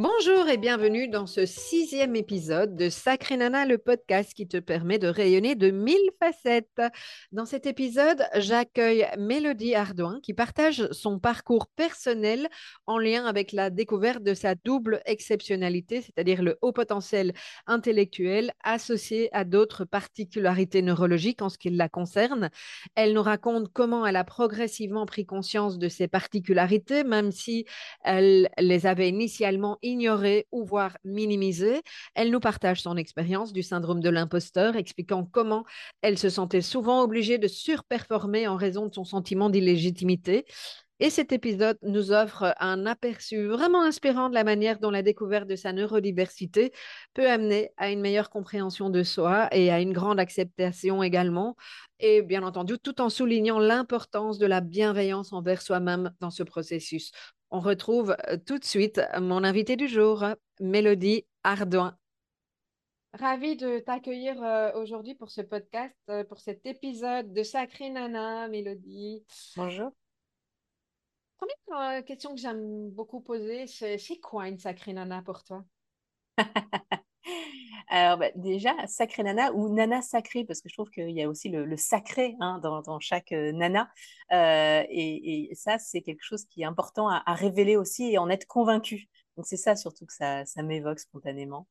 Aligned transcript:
Bonjour 0.00 0.48
et 0.48 0.58
bienvenue 0.58 1.08
dans 1.08 1.26
ce 1.26 1.44
sixième 1.44 2.14
épisode 2.14 2.76
de 2.76 2.88
Sacré 2.88 3.36
Nana, 3.36 3.66
le 3.66 3.78
podcast 3.78 4.32
qui 4.32 4.46
te 4.46 4.58
permet 4.58 5.00
de 5.00 5.08
rayonner 5.08 5.56
de 5.56 5.72
mille 5.72 6.10
facettes. 6.20 6.80
Dans 7.32 7.46
cet 7.46 7.66
épisode, 7.66 8.22
j'accueille 8.36 9.08
Mélodie 9.18 9.74
Ardouin 9.74 10.20
qui 10.22 10.34
partage 10.34 10.88
son 10.92 11.18
parcours 11.18 11.66
personnel 11.66 12.46
en 12.86 13.00
lien 13.00 13.26
avec 13.26 13.50
la 13.50 13.70
découverte 13.70 14.22
de 14.22 14.34
sa 14.34 14.54
double 14.54 15.02
exceptionnalité, 15.04 16.00
c'est-à-dire 16.00 16.44
le 16.44 16.58
haut 16.62 16.70
potentiel 16.70 17.32
intellectuel 17.66 18.52
associé 18.62 19.34
à 19.34 19.42
d'autres 19.42 19.84
particularités 19.84 20.80
neurologiques 20.80 21.42
en 21.42 21.48
ce 21.48 21.58
qui 21.58 21.70
la 21.70 21.88
concerne. 21.88 22.50
Elle 22.94 23.14
nous 23.14 23.22
raconte 23.22 23.72
comment 23.72 24.06
elle 24.06 24.14
a 24.14 24.22
progressivement 24.22 25.06
pris 25.06 25.26
conscience 25.26 25.76
de 25.76 25.88
ces 25.88 26.06
particularités, 26.06 27.02
même 27.02 27.32
si 27.32 27.64
elle 28.04 28.48
les 28.60 28.86
avait 28.86 29.08
initialement 29.08 29.76
ignorer 29.90 30.46
ou 30.52 30.64
voire 30.64 30.96
minimiser. 31.04 31.82
Elle 32.14 32.30
nous 32.30 32.40
partage 32.40 32.82
son 32.82 32.96
expérience 32.96 33.52
du 33.52 33.62
syndrome 33.62 34.00
de 34.00 34.10
l'imposteur, 34.10 34.76
expliquant 34.76 35.24
comment 35.24 35.64
elle 36.02 36.18
se 36.18 36.28
sentait 36.28 36.60
souvent 36.60 37.02
obligée 37.02 37.38
de 37.38 37.48
surperformer 37.48 38.46
en 38.48 38.56
raison 38.56 38.86
de 38.86 38.94
son 38.94 39.04
sentiment 39.04 39.50
d'illégitimité. 39.50 40.44
Et 41.00 41.10
cet 41.10 41.30
épisode 41.30 41.78
nous 41.82 42.10
offre 42.10 42.56
un 42.58 42.84
aperçu 42.84 43.46
vraiment 43.46 43.82
inspirant 43.82 44.28
de 44.28 44.34
la 44.34 44.42
manière 44.42 44.80
dont 44.80 44.90
la 44.90 45.02
découverte 45.02 45.46
de 45.46 45.54
sa 45.54 45.72
neurodiversité 45.72 46.72
peut 47.14 47.30
amener 47.30 47.70
à 47.76 47.90
une 47.90 48.00
meilleure 48.00 48.30
compréhension 48.30 48.90
de 48.90 49.04
soi 49.04 49.48
et 49.52 49.70
à 49.70 49.80
une 49.80 49.92
grande 49.92 50.18
acceptation 50.18 51.04
également. 51.04 51.56
Et 52.00 52.22
bien 52.22 52.42
entendu, 52.42 52.78
tout 52.80 53.00
en 53.00 53.10
soulignant 53.10 53.60
l'importance 53.60 54.38
de 54.38 54.46
la 54.46 54.60
bienveillance 54.60 55.32
envers 55.32 55.62
soi-même 55.62 56.12
dans 56.18 56.30
ce 56.30 56.42
processus. 56.42 57.12
On 57.50 57.60
retrouve 57.60 58.14
euh, 58.28 58.36
tout 58.36 58.58
de 58.58 58.64
suite 58.64 59.00
mon 59.18 59.42
invité 59.42 59.76
du 59.76 59.88
jour, 59.88 60.24
Mélodie 60.60 61.24
Ardouin. 61.44 61.96
Ravie 63.14 63.56
de 63.56 63.78
t'accueillir 63.78 64.42
euh, 64.42 64.72
aujourd'hui 64.74 65.14
pour 65.14 65.30
ce 65.30 65.40
podcast, 65.40 65.96
euh, 66.10 66.24
pour 66.24 66.40
cet 66.40 66.66
épisode 66.66 67.32
de 67.32 67.42
Sacré 67.42 67.88
Nana, 67.88 68.48
Mélodie. 68.48 69.24
Bonjour. 69.56 69.92
Première 71.38 72.04
question 72.04 72.34
que 72.34 72.40
j'aime 72.40 72.90
beaucoup 72.90 73.20
poser, 73.20 73.66
c'est 73.66 74.20
quoi 74.20 74.48
une 74.48 74.58
sacrée 74.58 74.92
nana 74.92 75.22
pour 75.22 75.44
toi? 75.44 75.64
Alors 77.90 78.18
bah, 78.18 78.30
déjà, 78.34 78.74
sacré 78.86 79.22
nana 79.22 79.52
ou 79.52 79.72
nana 79.72 80.02
sacrée, 80.02 80.44
parce 80.44 80.60
que 80.60 80.68
je 80.68 80.74
trouve 80.74 80.90
qu'il 80.90 81.10
y 81.10 81.22
a 81.22 81.28
aussi 81.28 81.48
le, 81.48 81.76
sacré 81.76 82.36
hein, 82.40 82.60
dans, 82.62 83.00
chaque 83.00 83.32
euh, 83.32 83.52
nana. 83.52 83.90
Euh, 84.32 84.84
et, 84.90 85.50
ça, 85.54 85.78
c'est 85.78 86.02
quelque 86.02 86.22
chose 86.22 86.44
qui 86.44 86.62
est 86.62 86.66
important 86.66 87.08
à, 87.08 87.34
révéler 87.34 87.76
aussi 87.76 88.12
et 88.12 88.18
en 88.18 88.28
être 88.28 88.46
convaincu. 88.46 89.08
Donc 89.36 89.46
c'est 89.46 89.56
ça 89.56 89.76
surtout 89.76 90.04
que 90.04 90.12
ça, 90.12 90.44
m'évoque 90.62 90.98
spontanément. 90.98 91.66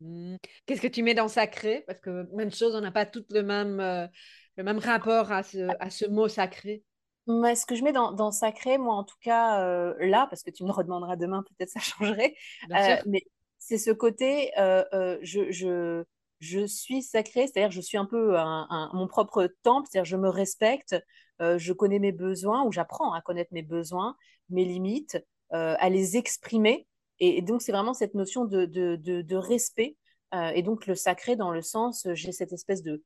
Mmh. 0.00 0.36
Qu'est-ce 0.66 0.80
que 0.80 0.88
tu 0.88 1.02
mets 1.02 1.14
dans 1.14 1.28
sacré? 1.28 1.84
Parce 1.86 2.00
que 2.00 2.26
même 2.34 2.52
chose, 2.52 2.74
on 2.74 2.80
n'a 2.80 2.90
pas 2.90 3.06
tout 3.06 3.24
le 3.30 3.42
même, 3.42 3.78
euh, 3.80 4.08
le 4.56 4.64
même 4.64 4.78
rapport 4.78 5.30
à 5.30 5.42
ce, 5.42 5.68
à 5.78 5.90
ce 5.90 6.06
mot 6.06 6.26
sacré. 6.26 6.82
ce 7.26 7.66
que 7.66 7.74
je 7.76 7.84
mets 7.84 7.92
dans, 7.92 8.30
sacré, 8.32 8.76
moi 8.78 8.94
en 8.94 9.04
tout 9.04 9.18
cas, 9.20 9.62
là, 10.00 10.26
parce 10.30 10.42
que 10.42 10.50
tu 10.50 10.64
me 10.64 10.72
redemanderas 10.72 11.16
demain, 11.16 11.44
peut-être 11.44 11.70
ça 11.70 11.80
changerait. 11.80 12.34
mais 13.06 13.22
c'est 13.60 13.78
ce 13.78 13.90
côté, 13.92 14.50
euh, 14.58 14.84
euh, 14.94 15.18
je, 15.22 16.66
suis 16.66 17.02
sacrée, 17.02 17.46
c'est-à-dire 17.46 17.70
je 17.70 17.80
suis 17.80 17.98
un 17.98 18.06
peu 18.06 18.34
mon 18.92 19.06
propre 19.06 19.48
temple, 19.62 19.86
c'est-à-dire 19.88 20.06
je 20.06 20.16
me 20.16 20.28
respecte, 20.28 20.96
euh, 21.40 21.58
je 21.58 21.72
connais 21.72 21.98
mes 22.00 22.10
besoins, 22.10 22.64
ou 22.64 22.72
j'apprends 22.72 23.12
à 23.12 23.20
connaître 23.20 23.52
mes 23.52 23.62
besoins, 23.62 24.16
mes 24.48 24.64
limites, 24.64 25.18
à 25.50 25.88
les 25.90 26.16
exprimer. 26.16 26.86
Et, 27.18 27.42
donc, 27.42 27.60
c'est 27.60 27.72
vraiment 27.72 27.92
cette 27.92 28.14
notion 28.14 28.44
de, 28.44 29.34
respect. 29.36 29.96
et 30.32 30.62
donc, 30.62 30.86
le 30.86 30.94
sacré, 30.94 31.36
dans 31.36 31.50
le 31.50 31.60
sens, 31.60 32.06
j'ai 32.14 32.32
cette 32.32 32.52
espèce 32.52 32.82
de, 32.82 33.02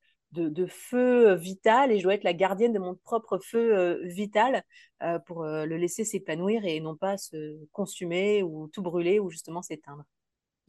feu 0.69 1.35
vital 1.35 1.91
et 1.91 1.99
je 1.99 2.05
dois 2.05 2.15
être 2.15 2.25
la 2.25 2.35
gardienne 2.35 2.73
de 2.73 2.79
mon 2.79 2.95
propre 2.95 3.39
feu 3.39 4.01
vital 4.05 4.63
pour 5.27 5.45
le 5.45 5.77
laisser 5.77 6.05
s'épanouir 6.05 6.65
et 6.65 6.81
non 6.81 6.97
pas 6.97 7.19
se 7.19 7.59
consumer 7.73 8.43
ou 8.43 8.69
tout 8.69 8.83
brûler 8.83 9.19
ou 9.19 9.31
justement 9.31 9.63
s'éteindre. 9.63 10.05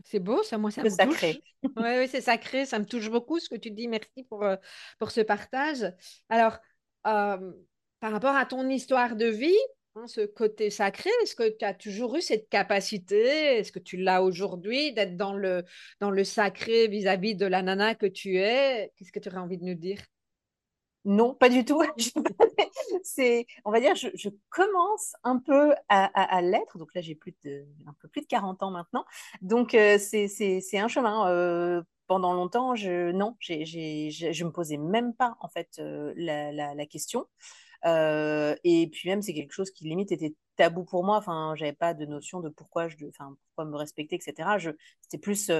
C'est 0.03 0.19
beau, 0.19 0.43
ça, 0.43 0.57
moi, 0.57 0.71
ça 0.71 0.83
me 0.83 0.89
sacré. 0.89 1.33
touche. 1.33 1.41
Oui, 1.77 2.07
c'est 2.07 2.21
sacré, 2.21 2.65
ça 2.65 2.79
me 2.79 2.85
touche 2.85 3.09
beaucoup 3.09 3.39
ce 3.39 3.49
que 3.49 3.55
tu 3.55 3.71
dis. 3.71 3.87
Merci 3.87 4.23
pour, 4.29 4.43
euh, 4.43 4.55
pour 4.99 5.11
ce 5.11 5.21
partage. 5.21 5.85
Alors, 6.29 6.57
euh, 7.07 7.51
par 7.99 8.11
rapport 8.11 8.35
à 8.35 8.45
ton 8.45 8.69
histoire 8.69 9.15
de 9.15 9.25
vie, 9.25 9.57
hein, 9.95 10.05
ce 10.07 10.25
côté 10.25 10.69
sacré, 10.69 11.09
est-ce 11.23 11.35
que 11.35 11.57
tu 11.57 11.65
as 11.65 11.73
toujours 11.73 12.15
eu 12.17 12.21
cette 12.21 12.49
capacité, 12.49 13.57
est-ce 13.57 13.71
que 13.71 13.79
tu 13.79 13.97
l'as 13.97 14.21
aujourd'hui, 14.21 14.93
d'être 14.93 15.17
dans 15.17 15.33
le, 15.33 15.63
dans 15.99 16.11
le 16.11 16.23
sacré 16.23 16.87
vis-à-vis 16.87 17.35
de 17.35 17.45
la 17.45 17.61
nana 17.61 17.95
que 17.95 18.05
tu 18.05 18.37
es? 18.37 18.91
Qu'est-ce 18.95 19.11
que 19.11 19.19
tu 19.19 19.29
aurais 19.29 19.39
envie 19.39 19.57
de 19.57 19.63
nous 19.63 19.75
dire? 19.75 20.01
Non, 21.05 21.35
pas 21.35 21.49
du 21.49 21.63
tout. 21.63 21.83
c'est, 23.03 23.45
on 23.63 23.71
va 23.71 23.79
dire, 23.79 23.95
je, 23.95 24.29
commence 24.49 25.13
un 25.23 25.37
peu 25.39 25.73
à, 25.87 26.41
l'être. 26.41 26.77
Donc 26.79 26.93
là, 26.95 27.01
j'ai 27.01 27.15
plus 27.15 27.35
de, 27.43 27.65
un 27.85 27.93
peu 28.01 28.07
plus 28.07 28.21
de 28.21 28.27
40 28.27 28.63
ans 28.63 28.71
maintenant. 28.71 29.05
Donc 29.41 29.75
euh, 29.75 29.97
c'est, 29.99 30.77
un 30.77 30.87
chemin. 30.87 31.29
Euh, 31.29 31.81
pendant 32.07 32.33
longtemps, 32.33 32.75
je, 32.75 33.11
non, 33.11 33.35
j'ai, 33.39 33.65
je 33.65 34.43
me 34.43 34.51
posais 34.51 34.77
même 34.77 35.15
pas 35.15 35.37
en 35.39 35.47
fait 35.47 35.77
euh, 35.79 36.13
la, 36.15 36.85
question. 36.85 37.27
et 37.83 38.89
puis 38.91 39.09
même, 39.09 39.21
c'est 39.21 39.33
quelque 39.33 39.53
chose 39.53 39.71
qui 39.71 39.85
limite 39.85 40.11
était 40.11 40.35
tabou 40.55 40.83
pour 40.83 41.03
moi. 41.03 41.17
Enfin, 41.17 41.53
j'avais 41.55 41.73
pas 41.73 41.93
de 41.93 42.05
notion 42.05 42.41
de 42.41 42.49
pourquoi 42.49 42.87
je, 42.87 42.97
enfin, 43.07 43.35
pourquoi 43.47 43.65
me 43.65 43.77
respecter, 43.77 44.15
etc. 44.15 44.57
Je, 44.57 44.71
c'était 45.01 45.19
plus 45.19 45.51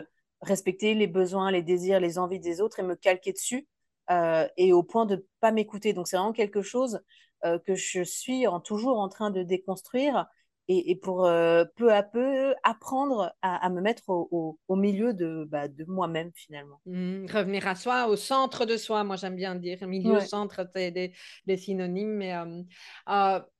respecter 0.42 0.94
les 0.96 1.08
besoins, 1.08 1.52
les 1.52 1.64
désirs, 1.64 2.00
les 2.00 2.18
envies 2.18 2.40
des 2.40 2.62
autres 2.62 2.80
et 2.80 2.84
me 2.84 2.96
calquer 2.96 3.32
dessus 3.32 3.68
euh, 4.12 4.48
et 4.58 4.74
au 4.74 4.84
point 4.84 5.06
de 5.06 5.16
ne 5.16 5.22
pas 5.40 5.52
m'écouter. 5.52 5.94
Donc 5.94 6.08
c'est 6.08 6.18
vraiment 6.18 6.34
quelque 6.34 6.62
chose 6.62 7.02
euh, 7.46 7.60
que 7.60 7.76
je 7.76 8.04
suis 8.04 8.48
en, 8.48 8.60
toujours 8.60 9.00
en 9.00 9.10
train 9.10 9.32
de 9.32 9.44
déconstruire 9.44 10.28
et, 10.68 10.96
pour 10.96 11.28
euh, 11.28 11.64
peu 11.76 11.94
à 11.94 12.02
peu 12.02 12.56
apprendre 12.64 13.32
à, 13.44 13.70
me 13.70 13.82
mettre 13.82 14.10
au, 14.10 14.58
milieu 14.72 15.14
de, 15.14 15.46
bah, 15.48 15.68
de 15.68 15.86
moi-même 15.86 16.32
finalement. 16.34 16.82
Mmh, 16.88 17.28
revenir 17.32 17.68
à 17.68 17.76
soi, 17.76 18.08
au 18.08 18.16
centre 18.16 18.66
de 18.66 18.76
soi, 18.76 19.04
moi 19.04 19.16
j'aime 19.16 19.36
bien 19.36 19.54
dire, 19.54 19.88
milieu, 19.88 20.20
centre, 20.22 20.68
c'est 20.74 20.90
des, 20.90 21.14
des, 21.46 21.58
synonymes. 21.58 22.16
Mais, 22.16 22.34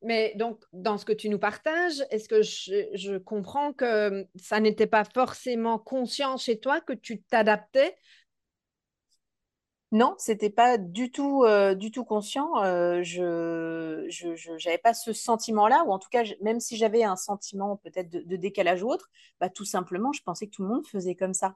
mais 0.02 0.34
donc, 0.36 0.64
dans 0.74 0.98
ce 0.98 1.06
que 1.06 1.14
tu 1.14 1.30
nous 1.30 1.38
partages, 1.38 2.04
est-ce 2.10 2.28
que 2.28 2.42
je, 2.42 2.88
je 2.96 3.18
comprends 3.18 3.72
que 3.72 4.26
ça 4.36 4.60
n'était 4.60 4.88
pas 4.88 5.04
forcément 5.04 5.78
conscient 5.78 6.38
chez 6.38 6.60
toi 6.60 6.82
que 6.82 6.94
tu 6.94 7.22
t'adaptais 7.22 7.96
non, 9.96 10.14
c'était 10.18 10.50
pas 10.50 10.78
du 10.78 11.10
tout, 11.10 11.46
euh, 11.46 11.74
du 11.74 11.90
tout 11.90 12.04
conscient. 12.04 12.62
Euh, 12.64 13.02
je 13.02 14.66
n'avais 14.66 14.78
pas 14.78 14.94
ce 14.94 15.14
sentiment-là, 15.14 15.86
ou 15.88 15.92
en 15.92 16.00
tout 16.00 16.10
cas, 16.10 16.24
même 16.42 16.60
si 16.60 16.76
j'avais 16.76 17.06
un 17.06 17.16
sentiment 17.16 17.78
peut-être 17.78 18.10
de, 18.10 18.36
décalage 18.36 18.84
ou 18.84 18.90
autre, 18.90 19.10
bah, 19.40 19.50
tout 19.50 19.64
simplement, 19.64 20.12
je 20.12 20.22
pensais 20.22 20.48
que 20.48 20.52
tout 20.52 20.64
le 20.64 20.68
monde 20.68 20.86
faisait 20.86 21.16
comme 21.16 21.34
ça. 21.34 21.56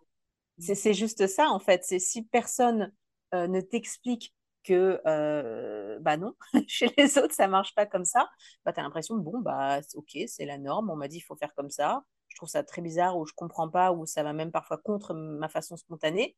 C'est 0.57 0.93
juste 0.93 1.27
ça, 1.27 1.49
en 1.49 1.59
fait. 1.59 1.83
C'est 1.83 1.99
si 1.99 2.23
personne 2.23 2.93
euh, 3.33 3.47
ne 3.47 3.59
t'explique 3.59 4.33
que 4.63 5.01
bah 5.99 6.15
non, 6.15 6.33
chez 6.67 6.89
les 6.97 7.17
autres, 7.17 7.33
ça 7.33 7.49
marche 7.49 7.75
pas 7.75 7.85
comme 7.85 8.05
ça. 8.05 8.29
Bah, 8.63 8.71
tu 8.71 8.79
as 8.79 8.83
l'impression, 8.83 9.17
bon, 9.17 9.39
bah 9.39 9.81
ok, 9.95 10.17
c'est 10.27 10.45
la 10.45 10.57
norme, 10.57 10.89
on 10.89 10.95
m'a 10.95 11.09
dit 11.09 11.17
il 11.17 11.21
faut 11.21 11.35
faire 11.35 11.53
comme 11.55 11.69
ça. 11.69 12.03
Je 12.29 12.37
trouve 12.37 12.49
ça 12.49 12.63
très 12.63 12.81
bizarre 12.81 13.17
ou 13.17 13.25
je 13.25 13.33
comprends 13.33 13.69
pas 13.69 13.91
ou 13.91 14.05
ça 14.05 14.23
va 14.23 14.31
même 14.33 14.51
parfois 14.51 14.77
contre 14.77 15.13
ma 15.13 15.49
façon 15.49 15.75
spontanée. 15.75 16.37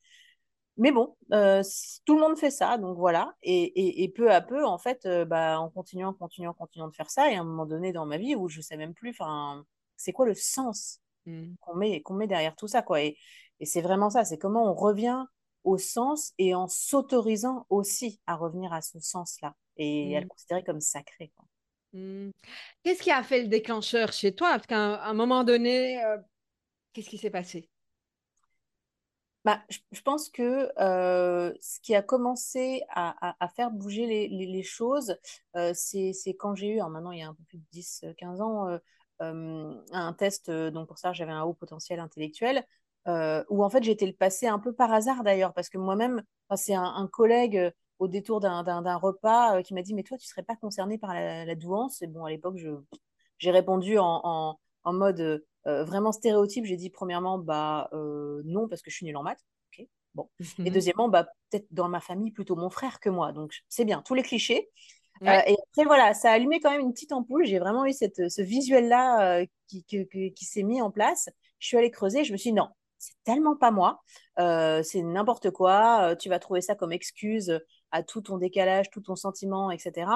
Mais 0.77 0.91
bon, 0.91 1.15
euh, 1.33 1.61
tout 2.05 2.15
le 2.15 2.21
monde 2.21 2.37
fait 2.37 2.49
ça, 2.49 2.77
donc 2.77 2.97
voilà. 2.97 3.35
Et, 3.43 4.03
et, 4.03 4.09
peu 4.09 4.31
à 4.31 4.41
peu, 4.41 4.65
en 4.65 4.77
fait, 4.77 5.05
euh, 5.05 5.25
bah, 5.25 5.59
en 5.59 5.69
continuant, 5.69 6.13
continuant, 6.13 6.53
continuant 6.53 6.87
de 6.87 6.95
faire 6.95 7.09
ça, 7.09 7.29
et 7.29 7.35
à 7.35 7.41
un 7.41 7.43
moment 7.43 7.65
donné 7.65 7.91
dans 7.91 8.05
ma 8.05 8.17
vie 8.17 8.35
où 8.35 8.47
je 8.47 8.61
sais 8.61 8.77
même 8.77 8.93
plus, 8.93 9.09
enfin, 9.11 9.65
c'est 9.97 10.13
quoi 10.13 10.25
le 10.25 10.33
sens 10.33 11.01
mmh. 11.25 11.53
qu'on 11.59 11.75
met, 11.75 12.01
qu'on 12.01 12.13
met 12.13 12.27
derrière 12.27 12.55
tout 12.55 12.67
ça, 12.67 12.81
quoi. 12.81 13.01
Et, 13.01 13.17
et 13.59 13.65
c'est 13.65 13.81
vraiment 13.81 14.09
ça, 14.09 14.23
c'est 14.25 14.37
comment 14.37 14.71
on 14.71 14.73
revient 14.73 15.25
au 15.63 15.77
sens 15.77 16.33
et 16.37 16.55
en 16.55 16.67
s'autorisant 16.67 17.65
aussi 17.69 18.19
à 18.25 18.35
revenir 18.35 18.73
à 18.73 18.81
ce 18.81 18.99
sens-là 18.99 19.53
et 19.77 20.15
à 20.15 20.19
le 20.19 20.25
mmh. 20.25 20.29
considérer 20.29 20.63
comme 20.63 20.81
sacré. 20.81 21.31
Mmh. 21.93 22.31
Qu'est-ce 22.83 23.03
qui 23.03 23.11
a 23.11 23.21
fait 23.23 23.41
le 23.41 23.47
déclencheur 23.49 24.13
chez 24.13 24.33
toi? 24.33 24.51
Parce 24.51 24.67
qu'à 24.67 25.03
un 25.03 25.13
moment 25.13 25.43
donné, 25.43 26.03
euh, 26.03 26.17
qu'est-ce 26.93 27.09
qui 27.09 27.17
s'est 27.17 27.29
passé? 27.29 27.69
Bah, 29.45 29.61
je, 29.69 30.01
pense 30.01 30.29
que 30.29 30.71
euh, 30.79 31.53
ce 31.61 31.79
qui 31.81 31.95
a 31.95 32.01
commencé 32.01 32.83
à, 32.89 33.47
faire 33.55 33.71
bouger 33.71 34.05
les, 34.27 34.63
choses, 34.63 35.17
euh, 35.55 35.71
c'est 35.73 36.13
quand 36.37 36.55
j'ai 36.55 36.75
eu, 36.75 36.81
maintenant 36.81 37.11
il 37.11 37.19
y 37.19 37.23
a 37.23 37.27
un 37.27 37.33
peu 37.33 37.43
plus 37.43 37.57
de 37.57 37.65
10-15 37.71 38.41
ans, 38.41 38.79
un 39.19 40.13
test, 40.13 40.49
donc 40.49 40.87
pour 40.87 40.97
ça 40.97 41.13
j'avais 41.13 41.31
un 41.31 41.43
haut 41.43 41.53
potentiel 41.53 41.99
intellectuel, 41.99 42.65
euh, 43.07 43.43
où 43.49 43.63
en 43.63 43.69
fait 43.69 43.83
j'ai 43.83 43.91
été 43.91 44.05
le 44.05 44.13
passer 44.13 44.45
un 44.47 44.59
peu 44.59 44.73
par 44.73 44.93
hasard 44.93 45.23
d'ailleurs, 45.23 45.53
parce 45.53 45.69
que 45.69 45.77
moi-même, 45.79 46.21
c'est 46.55 46.75
un, 46.75 47.07
collègue 47.11 47.57
euh, 47.57 47.71
au 47.99 48.07
détour 48.07 48.39
d'un 48.41 48.95
repas 48.97 49.57
euh, 49.57 49.61
qui 49.63 49.73
m'a 49.73 49.81
dit 49.81 49.93
Mais 49.95 50.03
toi, 50.03 50.17
tu 50.17 50.25
ne 50.25 50.29
serais 50.29 50.43
pas 50.43 50.55
concerné 50.55 50.97
par 50.97 51.13
la, 51.13 51.55
douance? 51.55 52.01
Et 52.03 52.07
bon, 52.07 52.25
à 52.25 52.29
l'époque, 52.29 52.57
j'ai 53.39 53.51
répondu 53.51 53.97
en, 53.97 54.59
mode 54.85 55.43
vraiment 55.65 56.11
stéréotype. 56.11 56.65
J'ai 56.65 56.77
dit 56.77 56.89
premièrement, 56.89 57.37
bah 57.37 57.89
non, 57.93 58.67
parce 58.67 58.81
que 58.81 58.89
je 58.89 58.95
suis 58.95 59.05
nulle 59.05 59.17
en 59.17 59.23
maths. 59.23 59.43
Bon. 60.13 60.29
Et 60.59 60.63
mhm. 60.63 60.69
deuxièmement, 60.71 61.07
bah, 61.07 61.25
peut-être 61.49 61.67
dans 61.71 61.87
ma 61.87 62.01
famille, 62.01 62.31
plutôt 62.31 62.57
mon 62.57 62.69
frère 62.69 62.99
que 62.99 63.09
moi. 63.09 63.31
Donc 63.31 63.53
c'est 63.69 63.85
bien, 63.85 64.01
tous 64.01 64.13
les 64.13 64.23
clichés. 64.23 64.69
et 65.21 65.55
après, 65.69 65.85
voilà, 65.85 66.13
ça 66.13 66.31
a 66.31 66.33
allumé 66.33 66.59
quand 66.59 66.71
même 66.71 66.81
une 66.81 66.91
petite 66.91 67.13
ampoule. 67.13 67.45
J'ai 67.45 67.59
vraiment 67.59 67.85
eu 67.85 67.93
cette, 67.93 68.29
ce 68.29 68.41
visuel-là 68.41 69.45
qui, 69.67 69.85
qui, 69.85 70.05
qui 70.33 70.45
s'est 70.45 70.63
mis 70.63 70.81
en 70.81 70.91
place. 70.91 71.29
Je 71.59 71.67
suis 71.67 71.77
allée 71.77 71.91
creuser. 71.91 72.25
Je 72.25 72.33
me 72.33 72.37
suis 72.37 72.49
dit, 72.49 72.55
non, 72.55 72.67
c'est 73.01 73.15
tellement 73.23 73.55
pas 73.55 73.71
moi, 73.71 74.03
euh, 74.39 74.83
c'est 74.83 75.01
n'importe 75.01 75.49
quoi, 75.49 76.11
euh, 76.11 76.15
tu 76.15 76.29
vas 76.29 76.37
trouver 76.37 76.61
ça 76.61 76.75
comme 76.75 76.91
excuse 76.91 77.59
à 77.89 78.03
tout 78.03 78.21
ton 78.21 78.37
décalage, 78.37 78.91
tout 78.91 79.01
ton 79.01 79.15
sentiment, 79.15 79.71
etc. 79.71 80.07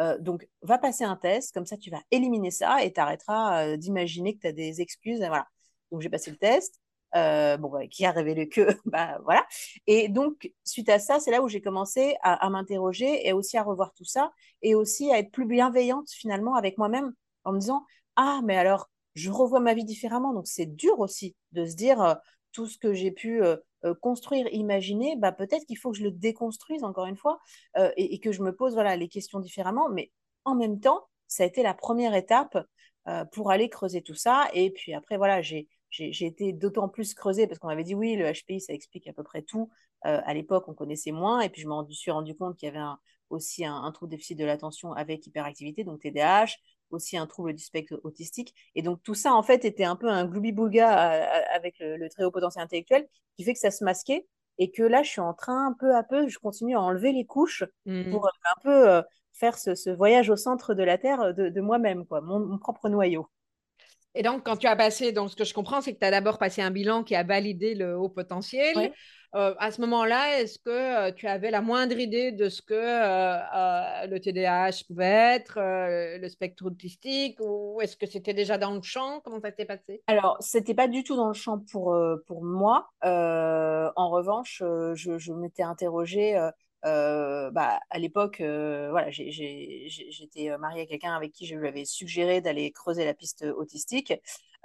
Euh, 0.00 0.18
donc, 0.18 0.48
va 0.62 0.78
passer 0.78 1.04
un 1.04 1.16
test, 1.16 1.52
comme 1.54 1.66
ça 1.66 1.76
tu 1.76 1.90
vas 1.90 2.00
éliminer 2.10 2.50
ça 2.50 2.82
et 2.82 2.92
tu 2.92 3.00
arrêteras 3.00 3.76
d'imaginer 3.76 4.34
que 4.34 4.40
tu 4.40 4.46
as 4.46 4.52
des 4.52 4.80
excuses. 4.80 5.18
Voilà. 5.18 5.46
Donc, 5.90 6.00
j'ai 6.00 6.08
passé 6.08 6.30
le 6.30 6.36
test. 6.36 6.80
bon, 7.14 7.68
bah, 7.68 7.86
qui 7.88 8.04
a 8.06 8.10
révélé 8.10 8.48
que, 8.48 8.62
bah 8.86 9.18
voilà. 9.24 9.46
Et 9.86 10.08
donc, 10.08 10.50
suite 10.64 10.88
à 10.88 10.98
ça, 10.98 11.20
c'est 11.20 11.30
là 11.30 11.42
où 11.42 11.48
j'ai 11.48 11.60
commencé 11.60 12.16
à, 12.22 12.44
à 12.44 12.50
m'interroger 12.50 13.26
et 13.26 13.32
aussi 13.32 13.56
à 13.58 13.62
revoir 13.62 13.92
tout 13.94 14.04
ça 14.04 14.32
et 14.62 14.74
aussi 14.74 15.12
à 15.12 15.18
être 15.18 15.30
plus 15.30 15.46
bienveillante 15.46 16.10
finalement 16.10 16.54
avec 16.54 16.78
moi-même 16.78 17.12
en 17.44 17.52
me 17.52 17.58
disant, 17.58 17.84
ah, 18.16 18.40
mais 18.44 18.56
alors, 18.56 18.88
je 19.14 19.30
revois 19.30 19.60
ma 19.60 19.74
vie 19.74 19.84
différemment. 19.84 20.32
Donc 20.32 20.46
c'est 20.46 20.66
dur 20.66 20.98
aussi 21.00 21.36
de 21.52 21.66
se 21.66 21.74
dire 21.76 22.00
euh, 22.00 22.14
tout 22.52 22.66
ce 22.66 22.78
que 22.78 22.92
j'ai 22.92 23.10
pu 23.10 23.42
euh, 23.42 23.56
euh, 23.84 23.94
construire, 23.94 24.46
imaginer, 24.52 25.16
bah, 25.16 25.32
peut-être 25.32 25.64
qu'il 25.66 25.78
faut 25.78 25.90
que 25.90 25.98
je 25.98 26.04
le 26.04 26.10
déconstruise 26.10 26.84
encore 26.84 27.06
une 27.06 27.16
fois 27.16 27.38
et, 27.96 28.18
que 28.20 28.32
je 28.32 28.42
me 28.42 28.54
pose 28.54 28.74
voilà, 28.74 28.96
les 28.96 29.08
questions 29.08 29.40
différemment. 29.40 29.88
Mais 29.88 30.12
en 30.44 30.54
même 30.54 30.80
temps, 30.80 31.08
ça 31.26 31.42
a 31.42 31.46
été 31.46 31.62
la 31.62 31.74
première 31.74 32.14
étape 32.14 32.58
pour 33.32 33.50
aller 33.50 33.68
creuser 33.68 34.02
tout 34.02 34.14
ça. 34.14 34.48
Et 34.54 34.70
puis 34.70 34.94
après, 34.94 35.16
voilà, 35.16 35.42
j'ai 35.42 35.66
été 35.90 36.52
d'autant 36.52 36.88
plus 36.88 37.14
creusée 37.14 37.46
parce 37.46 37.58
qu'on 37.58 37.68
avait 37.68 37.82
dit 37.82 37.94
oui, 37.94 38.14
le 38.14 38.30
HPI, 38.30 38.60
ça 38.60 38.72
explique 38.72 39.08
à 39.08 39.12
peu 39.12 39.24
près 39.24 39.42
tout. 39.42 39.70
à 40.02 40.32
l'époque, 40.34 40.68
on 40.68 40.74
connaissait 40.74 41.12
moins. 41.12 41.40
Et 41.40 41.48
puis, 41.48 41.62
je 41.62 41.68
me 41.68 41.90
suis 41.90 42.12
rendu 42.12 42.36
compte 42.36 42.56
qu'il 42.56 42.68
y 42.68 42.70
avait 42.70 42.86
aussi 43.30 43.64
un, 43.64 43.74
un, 43.74 43.90
trouble 43.90 44.10
déficit 44.10 44.38
de 44.38 44.44
l'attention 44.44 44.92
avec 44.92 45.26
hyperactivité, 45.26 45.84
donc 45.84 46.00
TDAH, 46.00 46.56
aussi 46.92 47.16
un 47.16 47.26
trouble 47.26 47.54
du 47.54 47.62
spectre 47.62 48.00
autistique. 48.04 48.54
Et 48.74 48.82
donc 48.82 49.02
tout 49.02 49.14
ça, 49.14 49.34
en 49.34 49.42
fait, 49.42 49.64
était 49.64 49.84
un 49.84 49.96
peu 49.96 50.08
un 50.08 50.24
gloubi-boulga 50.26 51.12
euh, 51.12 51.42
avec 51.54 51.76
le, 51.80 52.08
très 52.08 52.24
haut 52.24 52.30
potentiel 52.30 52.64
intellectuel 52.64 53.06
qui 53.36 53.44
fait 53.44 53.54
que 53.54 53.58
ça 53.58 53.70
se 53.70 53.84
masquait. 53.84 54.26
Et 54.58 54.70
que 54.70 54.82
là, 54.82 55.02
je 55.02 55.08
suis 55.08 55.20
en 55.20 55.32
train, 55.32 55.74
peu 55.80 55.96
à 55.96 56.02
peu, 56.02 56.28
je 56.28 56.38
continue 56.38 56.76
à 56.76 56.80
enlever 56.80 57.12
les 57.12 57.24
couches 57.24 57.64
mmh. 57.86 58.10
pour 58.10 58.26
un 58.26 58.60
peu 58.62 58.88
euh, 58.90 59.02
faire 59.32 59.58
ce, 59.58 59.90
voyage 59.90 60.30
au 60.30 60.36
centre 60.36 60.74
de 60.74 60.82
la 60.82 60.98
Terre 60.98 61.34
de, 61.34 61.60
moi-même, 61.60 62.06
quoi, 62.06 62.20
mon, 62.20 62.58
propre 62.58 62.88
noyau. 62.88 63.26
Et 64.14 64.22
donc, 64.22 64.44
quand 64.44 64.56
tu 64.56 64.66
as 64.66 64.76
passé, 64.76 65.12
donc 65.12 65.30
ce 65.30 65.36
que 65.36 65.44
je 65.44 65.54
comprends, 65.54 65.80
c'est 65.80 65.94
que 65.94 65.98
tu 65.98 66.06
as 66.06 66.10
d'abord 66.10 66.38
passé 66.38 66.60
un 66.62 66.70
bilan 66.70 67.02
qui 67.02 67.14
a 67.14 67.22
validé 67.22 67.74
le 67.74 67.96
haut 67.96 68.10
potentiel. 68.10 68.92
Euh, 69.34 69.54
à 69.58 69.70
ce 69.70 69.80
moment-là, 69.80 70.40
est-ce 70.40 70.58
que 70.58 70.68
euh, 70.68 71.10
tu 71.10 71.26
avais 71.26 71.50
la 71.50 71.62
moindre 71.62 71.98
idée 71.98 72.32
de 72.32 72.50
ce 72.50 72.60
que 72.60 72.74
euh, 72.74 74.06
le 74.06 74.20
TDAH 74.20 74.84
pouvait 74.86 75.36
être, 75.36 75.58
le 75.58 76.28
spectre 76.28 76.66
autistique, 76.66 77.38
ou 77.40 77.80
est-ce 77.80 77.96
que 77.96 78.04
c'était 78.04 78.34
déjà 78.34 78.58
dans 78.58 78.74
le 78.74 78.82
champ? 78.82 79.20
Comment 79.24 79.40
ça 79.40 79.50
s'est 79.50 79.64
passé? 79.64 80.02
Alors, 80.06 80.36
c'était 80.40 80.74
pas 80.74 80.88
du 80.88 81.02
tout 81.02 81.16
dans 81.16 81.28
le 81.28 81.34
champ 81.34 81.60
pour, 81.70 81.96
pour 82.26 82.44
moi. 82.44 82.90
en 83.02 84.10
revanche, 84.10 84.62
je, 84.94 85.16
je 85.16 85.32
m'étais 85.32 85.62
interrogée. 85.62 86.38
Bah, 86.82 87.80
à 87.90 87.98
l'époque, 87.98 88.38
voilà, 88.40 89.10
j'étais 89.10 90.56
mariée 90.58 90.82
à 90.82 90.86
quelqu'un 90.86 91.14
avec 91.14 91.32
qui 91.32 91.46
je 91.46 91.54
lui 91.54 91.68
avais 91.68 91.84
suggéré 91.84 92.40
d'aller 92.40 92.70
creuser 92.72 93.04
la 93.04 93.14
piste 93.14 93.44
autistique. 93.56 94.12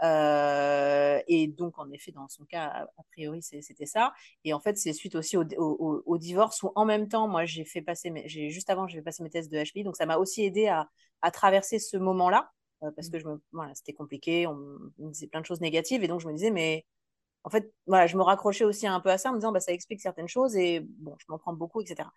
Euh, 0.03 1.19
et 1.27 1.47
donc, 1.47 1.79
en 1.79 1.89
effet, 1.91 2.11
dans 2.11 2.27
son 2.29 2.45
cas, 2.45 2.87
a, 2.97 3.03
priori, 3.11 3.41
c'était 3.41 3.85
ça. 3.85 4.13
Et 4.43 4.53
en 4.53 4.59
fait, 4.59 4.77
c'est 4.77 4.93
suite 4.93 5.15
aussi 5.15 5.37
au, 5.37 6.17
divorce 6.17 6.63
où, 6.63 6.71
en 6.75 6.85
même 6.85 7.07
temps, 7.07 7.27
moi, 7.27 7.45
j'ai 7.45 7.65
fait 7.65 7.81
passer, 7.81 8.11
j'ai 8.25 8.49
juste 8.49 8.69
avant, 8.69 8.87
j'ai 8.87 8.97
fait 8.99 9.03
passer 9.03 9.23
mes 9.23 9.29
tests 9.29 9.51
de 9.51 9.63
HPI. 9.63 9.83
Donc, 9.83 9.95
ça 9.95 10.05
m'a 10.05 10.17
aussi 10.17 10.43
aidé 10.43 10.67
à, 10.67 10.87
traverser 11.31 11.79
ce 11.79 11.97
moment-là 11.97 12.51
euh, 12.83 12.91
parce 12.95 13.09
mmh. 13.09 13.11
que 13.11 13.19
je 13.19 13.27
me, 13.27 13.41
voilà, 13.51 13.75
c'était 13.75 13.93
compliqué. 13.93 14.47
On 14.47 14.55
me 14.55 15.11
disait 15.11 15.27
plein 15.27 15.41
de 15.41 15.45
choses 15.45 15.61
négatives. 15.61 16.03
Et 16.03 16.07
donc, 16.07 16.21
je 16.21 16.27
me 16.27 16.33
disais, 16.33 16.51
mais 16.51 16.85
en 17.47 17.49
fait, 17.49 17.71
voilà, 17.85 18.07
je 18.07 18.17
me 18.17 18.23
raccrochais 18.23 18.65
aussi 18.65 18.88
un 18.88 18.99
peu 18.99 19.09
à 19.09 19.17
ça 19.17 19.29
en 19.29 19.31
me 19.31 19.38
disant, 19.38 19.53
bah, 19.53 19.61
ça 19.61 19.71
explique 19.71 20.01
certaines 20.01 20.27
choses 20.27 20.57
et 20.57 20.81
bon, 20.81 21.15
je 21.17 21.25
m'en 21.29 21.38
prends 21.38 21.53
beaucoup, 21.53 21.79
etc. 21.79 22.09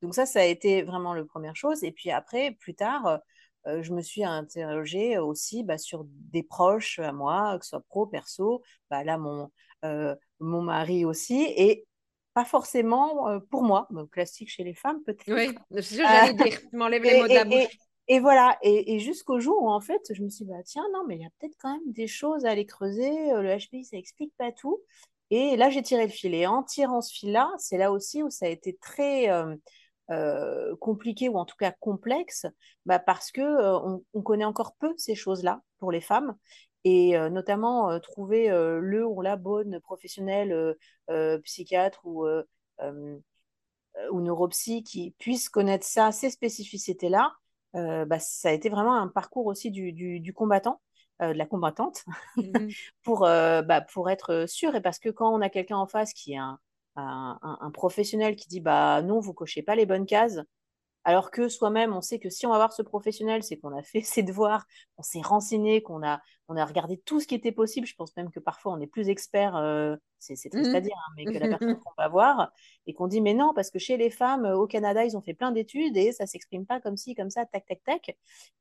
Donc, 0.00 0.14
ça, 0.14 0.24
ça 0.24 0.40
a 0.40 0.44
été 0.44 0.80
vraiment 0.80 1.12
la 1.12 1.26
première 1.26 1.54
chose. 1.54 1.84
Et 1.84 1.92
puis 1.92 2.10
après, 2.10 2.52
plus 2.52 2.74
tard, 2.74 3.20
euh, 3.66 3.82
je 3.82 3.92
me 3.92 4.00
suis 4.00 4.24
interrogée 4.24 5.18
aussi 5.18 5.62
bah, 5.62 5.76
sur 5.76 6.06
des 6.06 6.42
proches 6.42 7.00
à 7.00 7.12
moi, 7.12 7.58
que 7.58 7.66
ce 7.66 7.70
soit 7.70 7.84
pro, 7.86 8.06
perso, 8.06 8.62
bah, 8.88 9.04
là, 9.04 9.18
mon, 9.18 9.50
euh, 9.84 10.16
mon 10.40 10.62
mari 10.62 11.04
aussi, 11.04 11.42
et 11.54 11.84
pas 12.32 12.46
forcément 12.46 13.28
euh, 13.28 13.40
pour 13.50 13.64
moi, 13.64 13.88
classique 14.10 14.48
chez 14.48 14.64
les 14.64 14.74
femmes 14.74 15.02
peut-être. 15.04 15.34
Oui, 15.34 15.54
c'est 15.70 15.82
ce 15.82 15.96
que 15.98 16.02
j'allais 16.02 16.32
dire, 16.32 16.60
tu 16.60 16.76
m'enlèves 16.76 17.02
les 17.02 17.20
mots 17.20 17.28
de 17.28 17.34
la 17.34 17.44
bouche. 17.44 17.76
Et, 18.08 18.20
voilà, 18.20 18.58
et, 18.62 18.98
jusqu'au 18.98 19.38
jour 19.38 19.62
où 19.62 19.70
en 19.70 19.80
fait, 19.80 20.00
je 20.12 20.22
me 20.22 20.30
suis 20.30 20.44
dit, 20.44 20.50
bah, 20.50 20.62
tiens, 20.64 20.84
non, 20.94 21.04
mais 21.06 21.16
il 21.16 21.22
y 21.22 21.26
a 21.26 21.30
peut-être 21.38 21.56
quand 21.60 21.72
même 21.72 21.92
des 21.92 22.06
choses 22.06 22.46
à 22.46 22.50
aller 22.50 22.66
creuser, 22.66 23.10
le 23.32 23.56
HPI, 23.56 23.84
ça 23.84 23.96
explique 23.98 24.32
pas 24.38 24.50
tout. 24.52 24.80
Et 25.30 25.56
là, 25.56 25.68
j'ai 25.70 25.82
tiré 25.82 26.06
le 26.06 26.12
fil. 26.12 26.34
Et 26.34 26.46
en 26.46 26.62
tirant 26.62 27.02
ce 27.02 27.12
fil-là, 27.12 27.50
c'est 27.58 27.76
là 27.76 27.92
aussi 27.92 28.22
où 28.22 28.30
ça 28.30 28.46
a 28.46 28.48
été 28.48 28.76
très 28.80 29.28
euh, 30.10 30.74
compliqué 30.76 31.28
ou 31.28 31.36
en 31.36 31.44
tout 31.44 31.56
cas 31.56 31.70
complexe 31.70 32.46
bah 32.86 32.98
parce 32.98 33.30
que 33.30 33.42
euh, 33.42 33.98
on, 34.14 34.22
connaît 34.22 34.46
encore 34.46 34.74
peu 34.76 34.94
ces 34.96 35.14
choses-là 35.14 35.60
pour 35.78 35.92
les 35.92 36.00
femmes 36.00 36.34
et 36.84 37.14
euh, 37.18 37.28
notamment 37.28 38.00
trouver 38.00 38.48
le 38.48 39.06
ou 39.06 39.20
la 39.20 39.36
bonne 39.36 39.80
professionnelle 39.80 40.74
psychiatre 41.44 42.00
ou 42.06 42.26
ou 44.12 44.20
neuropsy 44.20 44.82
qui 44.82 45.10
puisse 45.18 45.50
connaître 45.50 45.84
ça, 45.84 46.10
ces 46.10 46.30
spécificités-là, 46.30 47.34
bah, 47.74 48.18
ça 48.18 48.48
a 48.48 48.52
été 48.52 48.68
vraiment 48.68 48.94
un 48.94 49.08
parcours 49.08 49.46
aussi 49.46 49.70
du, 49.70 49.92
du, 49.92 50.32
combattant, 50.32 50.80
de 51.20 51.32
la 51.32 51.46
combattante, 51.46 52.04
mmh 52.36 52.42
pour, 53.02 53.20
bah, 53.20 53.80
pour 53.92 54.10
être 54.10 54.46
sûr. 54.48 54.74
Et 54.74 54.80
parce 54.80 54.98
que 54.98 55.08
quand 55.08 55.32
on 55.32 55.40
a 55.40 55.48
quelqu'un 55.48 55.76
en 55.76 55.86
face 55.86 56.12
qui 56.12 56.32
est 56.32 56.38
un, 56.38 56.58
un, 56.96 57.70
professionnel 57.72 58.36
qui 58.36 58.48
dit 58.48 58.60
bah 58.60 59.02
non, 59.02 59.20
vous 59.20 59.34
cochez 59.34 59.62
pas 59.62 59.76
les 59.76 59.86
bonnes 59.86 60.06
cases, 60.06 60.40
alors 61.08 61.30
que 61.30 61.48
soi-même, 61.48 61.94
on 61.94 62.02
sait 62.02 62.18
que 62.18 62.28
si 62.28 62.44
on 62.44 62.50
va 62.50 62.56
voir 62.56 62.74
ce 62.74 62.82
professionnel, 62.82 63.42
c'est 63.42 63.56
qu'on 63.56 63.74
a 63.74 63.82
fait 63.82 64.02
ses 64.02 64.22
devoirs, 64.22 64.66
on 64.98 65.02
s'est 65.02 65.22
renseigné, 65.22 65.80
qu'on 65.80 66.06
a, 66.06 66.20
on 66.48 66.56
a 66.58 66.66
regardé 66.66 66.98
tout 66.98 67.18
ce 67.18 67.26
qui 67.26 67.34
était 67.34 67.50
possible. 67.50 67.86
Je 67.86 67.94
pense 67.94 68.14
même 68.14 68.30
que 68.30 68.40
parfois 68.40 68.74
on 68.74 68.80
est 68.82 68.86
plus 68.86 69.08
expert, 69.08 69.56
euh, 69.56 69.96
c'est 70.18 70.34
triste 70.34 70.74
à 70.74 70.80
mmh. 70.80 70.82
dire, 70.82 70.94
hein, 70.94 71.12
mais 71.16 71.24
que 71.24 71.38
la 71.38 71.48
personne 71.56 71.78
qu'on 71.78 71.94
va 71.96 72.08
voir, 72.08 72.52
et 72.86 72.92
qu'on 72.92 73.06
dit 73.06 73.22
mais 73.22 73.32
non, 73.32 73.54
parce 73.54 73.70
que 73.70 73.78
chez 73.78 73.96
les 73.96 74.10
femmes 74.10 74.44
au 74.44 74.66
Canada, 74.66 75.02
ils 75.02 75.16
ont 75.16 75.22
fait 75.22 75.32
plein 75.32 75.50
d'études 75.50 75.96
et 75.96 76.12
ça 76.12 76.26
s'exprime 76.26 76.66
pas 76.66 76.78
comme 76.78 76.98
ci, 76.98 77.14
comme 77.14 77.30
ça, 77.30 77.46
tac, 77.46 77.64
tac, 77.64 77.82
tac. 77.84 78.14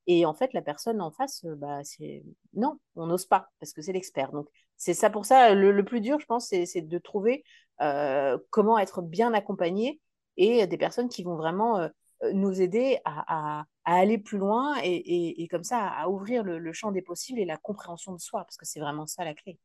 Et 0.06 0.26
en 0.26 0.34
fait, 0.34 0.54
la 0.54 0.62
personne 0.62 1.02
en 1.02 1.12
face, 1.12 1.44
euh, 1.44 1.56
bah, 1.58 1.84
c'est 1.84 2.24
non, 2.54 2.80
on 2.96 3.08
n'ose 3.08 3.26
pas 3.26 3.50
parce 3.60 3.74
que 3.74 3.82
c'est 3.82 3.92
l'expert. 3.92 4.32
Donc 4.32 4.48
c'est 4.78 4.94
ça 4.94 5.10
pour 5.10 5.26
ça, 5.26 5.54
le, 5.54 5.84
plus 5.84 6.00
dur, 6.00 6.18
je 6.22 6.26
pense, 6.28 6.48
c'est 6.48 6.82
de 6.82 6.98
trouver 6.98 7.44
euh, 7.82 8.38
comment 8.52 8.80
être 8.80 9.02
bien 9.02 9.34
accompagné 9.34 10.00
et 10.38 10.66
des 10.66 10.78
personnes 10.78 11.10
qui 11.10 11.24
vont 11.24 11.36
vraiment 11.36 11.90
nous 12.34 12.62
aider 12.62 13.00
à, 13.06 13.66
aller 13.86 14.18
plus 14.18 14.38
loin 14.38 14.76
et, 14.84 15.48
comme 15.50 15.64
ça 15.64 15.88
à 15.88 16.10
ouvrir 16.10 16.44
le, 16.44 16.74
champ 16.74 16.92
des 16.92 17.02
possibles 17.02 17.40
et 17.40 17.46
la 17.46 17.58
compréhension 17.58 18.14
de 18.14 18.20
soi, 18.20 18.44
parce 18.44 18.58
que 18.58 18.66
c'est 18.66 18.80
vraiment 18.80 19.08
ça 19.08 19.24
la 19.24 19.34
clé. 19.34 19.60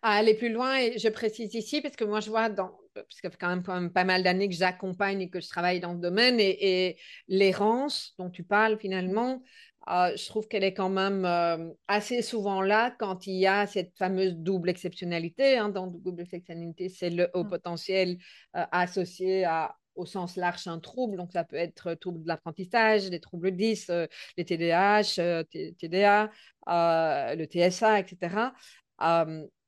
À 0.00 0.12
aller 0.12 0.34
plus 0.34 0.52
loin, 0.52 0.76
et 0.78 0.98
je 0.98 1.08
précise 1.08 1.54
ici, 1.54 1.80
parce 1.80 1.96
que 1.96 2.04
moi 2.04 2.20
je 2.20 2.30
vois, 2.30 2.48
dans, 2.48 2.70
parce 2.94 3.20
que 3.20 3.22
ça 3.22 3.30
fait 3.30 3.36
quand 3.36 3.48
même, 3.48 3.64
quand 3.64 3.74
même 3.74 3.92
pas 3.92 4.04
mal 4.04 4.22
d'années 4.22 4.48
que 4.48 4.54
j'accompagne 4.54 5.20
et 5.22 5.28
que 5.28 5.40
je 5.40 5.48
travaille 5.48 5.80
dans 5.80 5.94
ce 5.94 6.00
domaine, 6.00 6.36
et, 6.38 6.96
l'errance 7.26 8.14
dont 8.18 8.30
tu 8.30 8.44
parles 8.44 8.78
finalement, 8.78 9.42
euh, 9.88 10.16
je 10.16 10.26
trouve 10.26 10.46
qu'elle 10.46 10.62
est 10.62 10.74
quand 10.74 10.88
même 10.88 11.24
euh, 11.24 11.72
assez 11.88 12.22
souvent 12.22 12.62
là 12.62 12.94
quand 13.00 13.26
il 13.26 13.34
y 13.34 13.48
a 13.48 13.66
cette 13.66 13.96
fameuse 13.98 14.36
double 14.36 14.70
exceptionnalité. 14.70 15.58
Hein, 15.58 15.70
dans 15.70 15.88
double 15.88 16.22
exceptionnalité, 16.22 16.88
c'est 16.88 17.10
le 17.10 17.28
haut 17.34 17.42
mmh. 17.42 17.50
potentiel 17.50 18.18
euh, 18.56 18.64
associé 18.70 19.44
à, 19.44 19.76
au 19.94 20.06
sens 20.06 20.36
large 20.36 20.66
un 20.66 20.78
trouble. 20.78 21.16
Donc, 21.16 21.32
ça 21.32 21.44
peut 21.44 21.56
être 21.56 21.94
trouble 21.94 22.22
de 22.22 22.28
l'apprentissage, 22.28 23.10
des 23.10 23.20
troubles 23.20 23.52
10, 23.52 23.90
les 24.36 24.44
TDAH, 24.44 25.44
TDA, 25.78 26.30
le 26.66 27.44
TSA, 27.44 28.00
etc. 28.00 28.52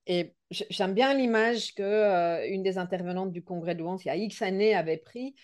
et 0.06 0.34
j'aime 0.50 0.94
bien 0.94 1.14
l'image 1.14 1.74
que 1.74 2.48
une 2.48 2.62
des 2.62 2.78
intervenantes 2.78 3.32
du 3.32 3.42
congrès 3.42 3.74
de 3.74 3.82
Wans, 3.82 3.98
il 3.98 4.06
y 4.06 4.10
a 4.10 4.16
X 4.16 4.42
années, 4.42 4.74
avait 4.74 4.98
pris. 4.98 5.34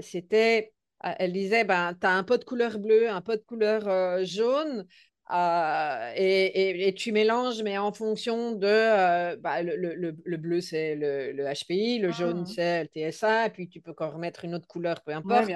C'était 0.00 0.72
elle 1.18 1.32
disait, 1.32 1.64
ben, 1.64 1.94
tu 2.00 2.06
as 2.06 2.12
un 2.12 2.24
pot 2.24 2.38
de 2.38 2.44
couleur 2.44 2.78
bleue, 2.78 3.10
un 3.10 3.20
pot 3.20 3.36
de 3.36 3.44
couleur 3.44 4.24
jaune, 4.24 4.86
euh, 5.32 6.12
et, 6.16 6.94
tu 6.94 7.10
mélanges, 7.10 7.62
mais 7.62 7.78
en 7.78 7.92
fonction 7.92 8.52
de. 8.52 8.66
Euh, 8.66 9.36
bah, 9.36 9.62
le, 9.62 10.36
bleu, 10.36 10.60
c'est 10.60 10.94
le, 10.94 11.32
HPI, 11.32 11.98
le 11.98 12.10
jaune, 12.12 12.42
mmh. 12.42 12.46
c'est 12.46 12.84
le 12.84 13.10
TSA, 13.10 13.46
et 13.46 13.50
puis 13.50 13.68
tu 13.68 13.80
peux 13.80 13.92
encore 13.92 14.12
remettre 14.12 14.44
une 14.44 14.54
autre 14.54 14.66
couleur, 14.66 15.00
peu 15.02 15.12
importe. 15.12 15.48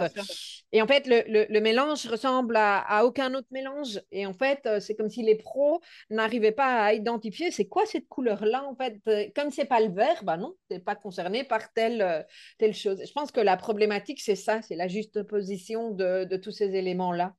et 0.72 0.80
en 0.80 0.86
fait, 0.86 1.06
le, 1.06 1.60
mélange 1.60 2.06
ressemble 2.06 2.56
à, 2.56 3.04
aucun 3.04 3.34
autre 3.34 3.48
mélange. 3.50 4.00
Et 4.10 4.24
en 4.24 4.32
fait, 4.32 4.60
euh, 4.64 4.80
c'est 4.80 4.94
comme 4.94 5.10
si 5.10 5.22
les 5.22 5.36
pros 5.36 5.82
n'arrivaient 6.08 6.52
pas 6.52 6.84
à 6.84 6.92
identifier 6.94 7.50
c'est 7.50 7.66
quoi 7.66 7.84
cette 7.84 8.08
couleur-là. 8.08 8.64
En 8.64 8.74
fait, 8.74 8.98
comme 9.34 9.50
c'est 9.50 9.66
pas 9.66 9.80
le 9.80 9.92
vert, 9.92 10.24
bah 10.24 10.38
non, 10.38 10.54
tu 10.70 10.76
n'es 10.76 10.80
pas 10.80 10.94
concerné 10.94 11.44
par 11.44 11.72
telle, 11.74 12.26
telle 12.58 12.74
chose. 12.74 13.02
Je 13.06 13.12
pense 13.12 13.32
que 13.32 13.40
la 13.40 13.58
problématique, 13.58 14.20
c'est 14.22 14.36
ça, 14.36 14.62
c'est 14.62 14.76
la 14.76 14.88
juste 14.88 15.22
position 15.24 15.90
de 15.90 16.36
tous 16.36 16.52
ces 16.52 16.74
éléments-là. 16.74 17.34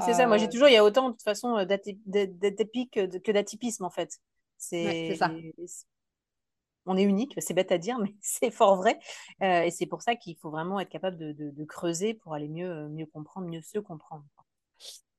C'est 0.00 0.14
ça, 0.14 0.26
moi 0.26 0.38
j'ai 0.38 0.46
euh, 0.46 0.50
toujours, 0.50 0.68
il 0.68 0.72
y 0.72 0.76
a 0.76 0.84
autant 0.84 1.08
de 1.08 1.12
toute 1.12 1.22
façon 1.22 1.58
euh, 1.58 1.64
d'atypique 1.66 2.92
que 2.92 3.30
d'atypisme 3.30 3.84
en 3.84 3.90
fait. 3.90 4.18
C'est 4.56 5.16
ça. 5.16 5.30
On 6.84 6.96
est 6.96 7.02
unique, 7.02 7.34
c'est 7.38 7.54
bête 7.54 7.70
à 7.70 7.78
dire, 7.78 7.98
mais 7.98 8.14
c'est 8.20 8.50
fort 8.50 8.76
vrai. 8.76 8.98
Euh, 9.42 9.62
et 9.62 9.70
c'est 9.70 9.86
pour 9.86 10.02
ça 10.02 10.16
qu'il 10.16 10.36
faut 10.36 10.50
vraiment 10.50 10.80
être 10.80 10.88
capable 10.88 11.16
de, 11.16 11.64
creuser 11.64 12.14
pour 12.14 12.34
aller 12.34 12.48
mieux, 12.48 12.88
mieux 12.88 13.06
comprendre, 13.06 13.46
mieux 13.46 13.60
se 13.60 13.78
comprendre. 13.78 14.24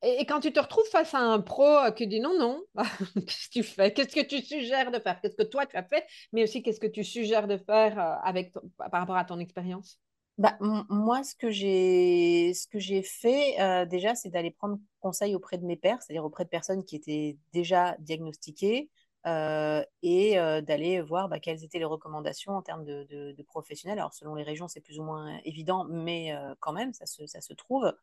Et, 0.01 0.25
quand 0.25 0.41
tu 0.41 0.51
te 0.51 0.59
retrouves 0.59 0.89
face 0.89 1.13
à 1.13 1.19
un 1.19 1.39
pro 1.39 1.91
qui 1.95 2.07
dit 2.07 2.19
non, 2.19 2.37
non, 2.37 2.61
qu'est-ce 3.15 3.47
que 3.47 3.53
tu 3.53 3.63
fais? 3.63 3.93
Qu'est-ce 3.93 4.15
que 4.15 4.25
tu 4.25 4.41
suggères 4.41 4.91
de 4.91 4.99
faire? 4.99 5.21
Qu'est-ce 5.21 5.37
que 5.37 5.43
toi 5.43 5.65
tu 5.65 5.77
as 5.77 5.83
fait? 5.83 6.05
Mais 6.33 6.43
aussi, 6.43 6.63
qu'est-ce 6.63 6.79
que 6.79 6.87
tu 6.87 7.03
suggères 7.03 7.47
de 7.47 7.57
faire 7.57 7.97
avec 8.23 8.53
par 8.77 8.99
rapport 8.99 9.15
à 9.15 9.23
ton 9.23 9.39
expérience? 9.39 10.02
Bah, 10.39 10.57
moi, 10.59 11.23
ce 11.23 11.35
que 11.35 11.51
j'ai, 11.51 12.53
fait 13.03 13.61
euh, 13.61 13.85
déjà, 13.85 14.15
c'est 14.15 14.29
d'aller 14.29 14.49
prendre 14.49 14.79
conseil 14.99 15.35
auprès 15.35 15.57
de 15.59 15.65
mes 15.65 15.75
pairs, 15.77 16.01
c'est-à-dire 16.01 16.25
auprès 16.25 16.43
de 16.43 16.49
personnes 16.49 16.83
qui 16.83 16.95
étaient 16.95 17.37
déjà 17.53 17.95
diagnostiquées, 17.99 18.89
euh, 19.27 19.83
et 20.01 20.39
euh, 20.39 20.61
d'aller 20.61 21.01
voir 21.01 21.29
bah, 21.29 21.39
quelles 21.39 21.63
étaient 21.63 21.77
les 21.77 21.85
recommandations 21.85 22.53
en 22.53 22.63
termes 22.63 22.83
de, 22.83 23.35
professionnels. 23.47 23.99
Alors, 23.99 24.13
selon 24.13 24.33
les 24.33 24.43
régions, 24.43 24.67
c'est 24.67 24.81
plus 24.81 24.99
ou 24.99 25.03
moins 25.03 25.37
évident, 25.45 25.85
mais 25.87 26.33
quand 26.59 26.73
même, 26.73 26.93
ça 26.93 27.05
se, 27.05 27.27
ça 27.27 27.39
se 27.41 27.53
trouve. 27.53 27.93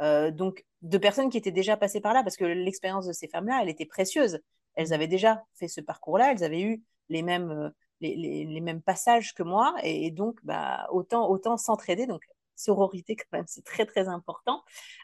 donc, 0.00 0.64
de 0.82 0.98
personnes 0.98 1.30
qui 1.30 1.38
étaient 1.38 1.52
déjà 1.52 1.76
passées 1.76 2.00
par 2.00 2.14
là, 2.14 2.24
parce 2.24 2.36
que 2.36 2.44
l'expérience 2.44 3.06
de 3.06 3.12
ces 3.12 3.28
femmes-là, 3.28 3.60
elle 3.62 3.68
était 3.68 3.86
précieuse. 3.86 4.40
Elles 4.74 4.92
avaient 4.92 5.06
déjà 5.06 5.44
fait 5.54 5.68
ce 5.68 5.80
parcours-là, 5.80 6.32
elles 6.32 6.44
avaient 6.44 6.62
eu 6.62 6.82
les 7.08 7.22
mêmes 7.22 7.72
les, 8.00 8.60
mêmes 8.60 8.82
passages 8.82 9.34
que 9.34 9.42
moi. 9.42 9.74
Et, 9.82 10.10
donc, 10.10 10.38
bah, 10.44 10.86
autant, 10.90 11.28
autant 11.30 11.56
s'entraider. 11.56 12.06
Donc, 12.06 12.22
sororité, 12.56 13.16
quand 13.16 13.32
même, 13.32 13.46
c'est 13.46 13.64
très, 13.64 13.86
très 13.86 14.08
important. 14.08 14.62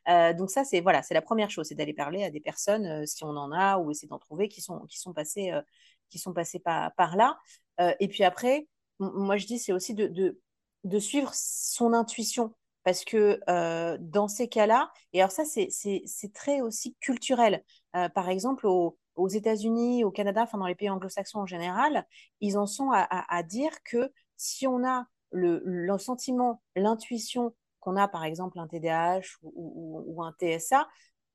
Euh, 0.09 0.33
donc, 0.33 0.51
ça, 0.51 0.65
c'est 0.65 0.81
voilà, 0.81 1.03
c'est 1.03 1.15
la 1.15 1.23
première 1.23 1.51
chose, 1.51 1.69
c'est 1.69 1.75
d'aller 1.75 1.95
parler 1.95 2.25
à 2.25 2.31
des 2.31 2.41
personnes, 2.41 2.87
euh, 2.87 3.07
si 3.07 3.25
on 3.25 3.37
en 3.37 3.53
a, 3.53 3.79
ou 3.79 3.91
essayer 3.91 4.09
d'en 4.09 4.19
trouver, 4.19 4.49
qui 4.49 4.61
sont, 4.61 4.81
qui 4.87 4.99
sont 4.99 5.13
passées, 5.13 5.51
euh, 5.53 5.63
qui 6.09 6.19
sont 6.19 6.35
par, 6.35 7.17
là. 7.17 7.39
et 7.99 8.09
puis 8.09 8.23
après, 8.23 8.69
moi, 8.99 9.39
je 9.39 9.47
dis, 9.47 9.59
c'est 9.59 9.73
aussi 9.73 9.95
de, 9.95 10.07
de, 10.09 10.39
de, 10.85 10.99
suivre 10.99 11.31
son 11.35 11.95
intuition. 11.95 12.55
Parce 12.85 13.05
que 13.05 13.41
dans 13.99 14.29
ces 14.29 14.49
cas-là, 14.49 14.93
et 15.15 15.21
alors 15.21 15.31
ça, 15.31 15.45
c'est 15.47 16.33
très 16.35 16.61
aussi 16.61 16.97
culturel. 17.01 17.65
par 17.93 18.29
exemple, 18.29 18.67
au, 18.67 18.99
aux 19.17 19.29
États-Unis, 19.29 20.05
au 20.05 20.11
Canada, 20.11 20.43
enfin 20.43 20.59
dans 20.59 20.67
les 20.67 20.75
pays 20.75 20.91
anglo-saxons 20.91 21.41
en 21.41 21.47
général, 21.47 22.07
ils 22.41 22.59
en 22.59 22.67
sont 22.67 22.91
à, 22.93 23.43
dire 23.43 23.83
que 23.85 24.13
si 24.37 24.67
on 24.67 24.85
a 24.87 25.07
le, 25.31 25.97
sentiment, 25.99 26.63
l'intuition 26.77 27.55
qu'on 27.81 27.97
a 27.97 28.09
par 28.09 28.25
exemple 28.25 28.59
un 28.59 28.69
TDAH 28.69 29.39
ou, 29.43 30.23
un 30.23 30.33
TSA, 30.33 30.89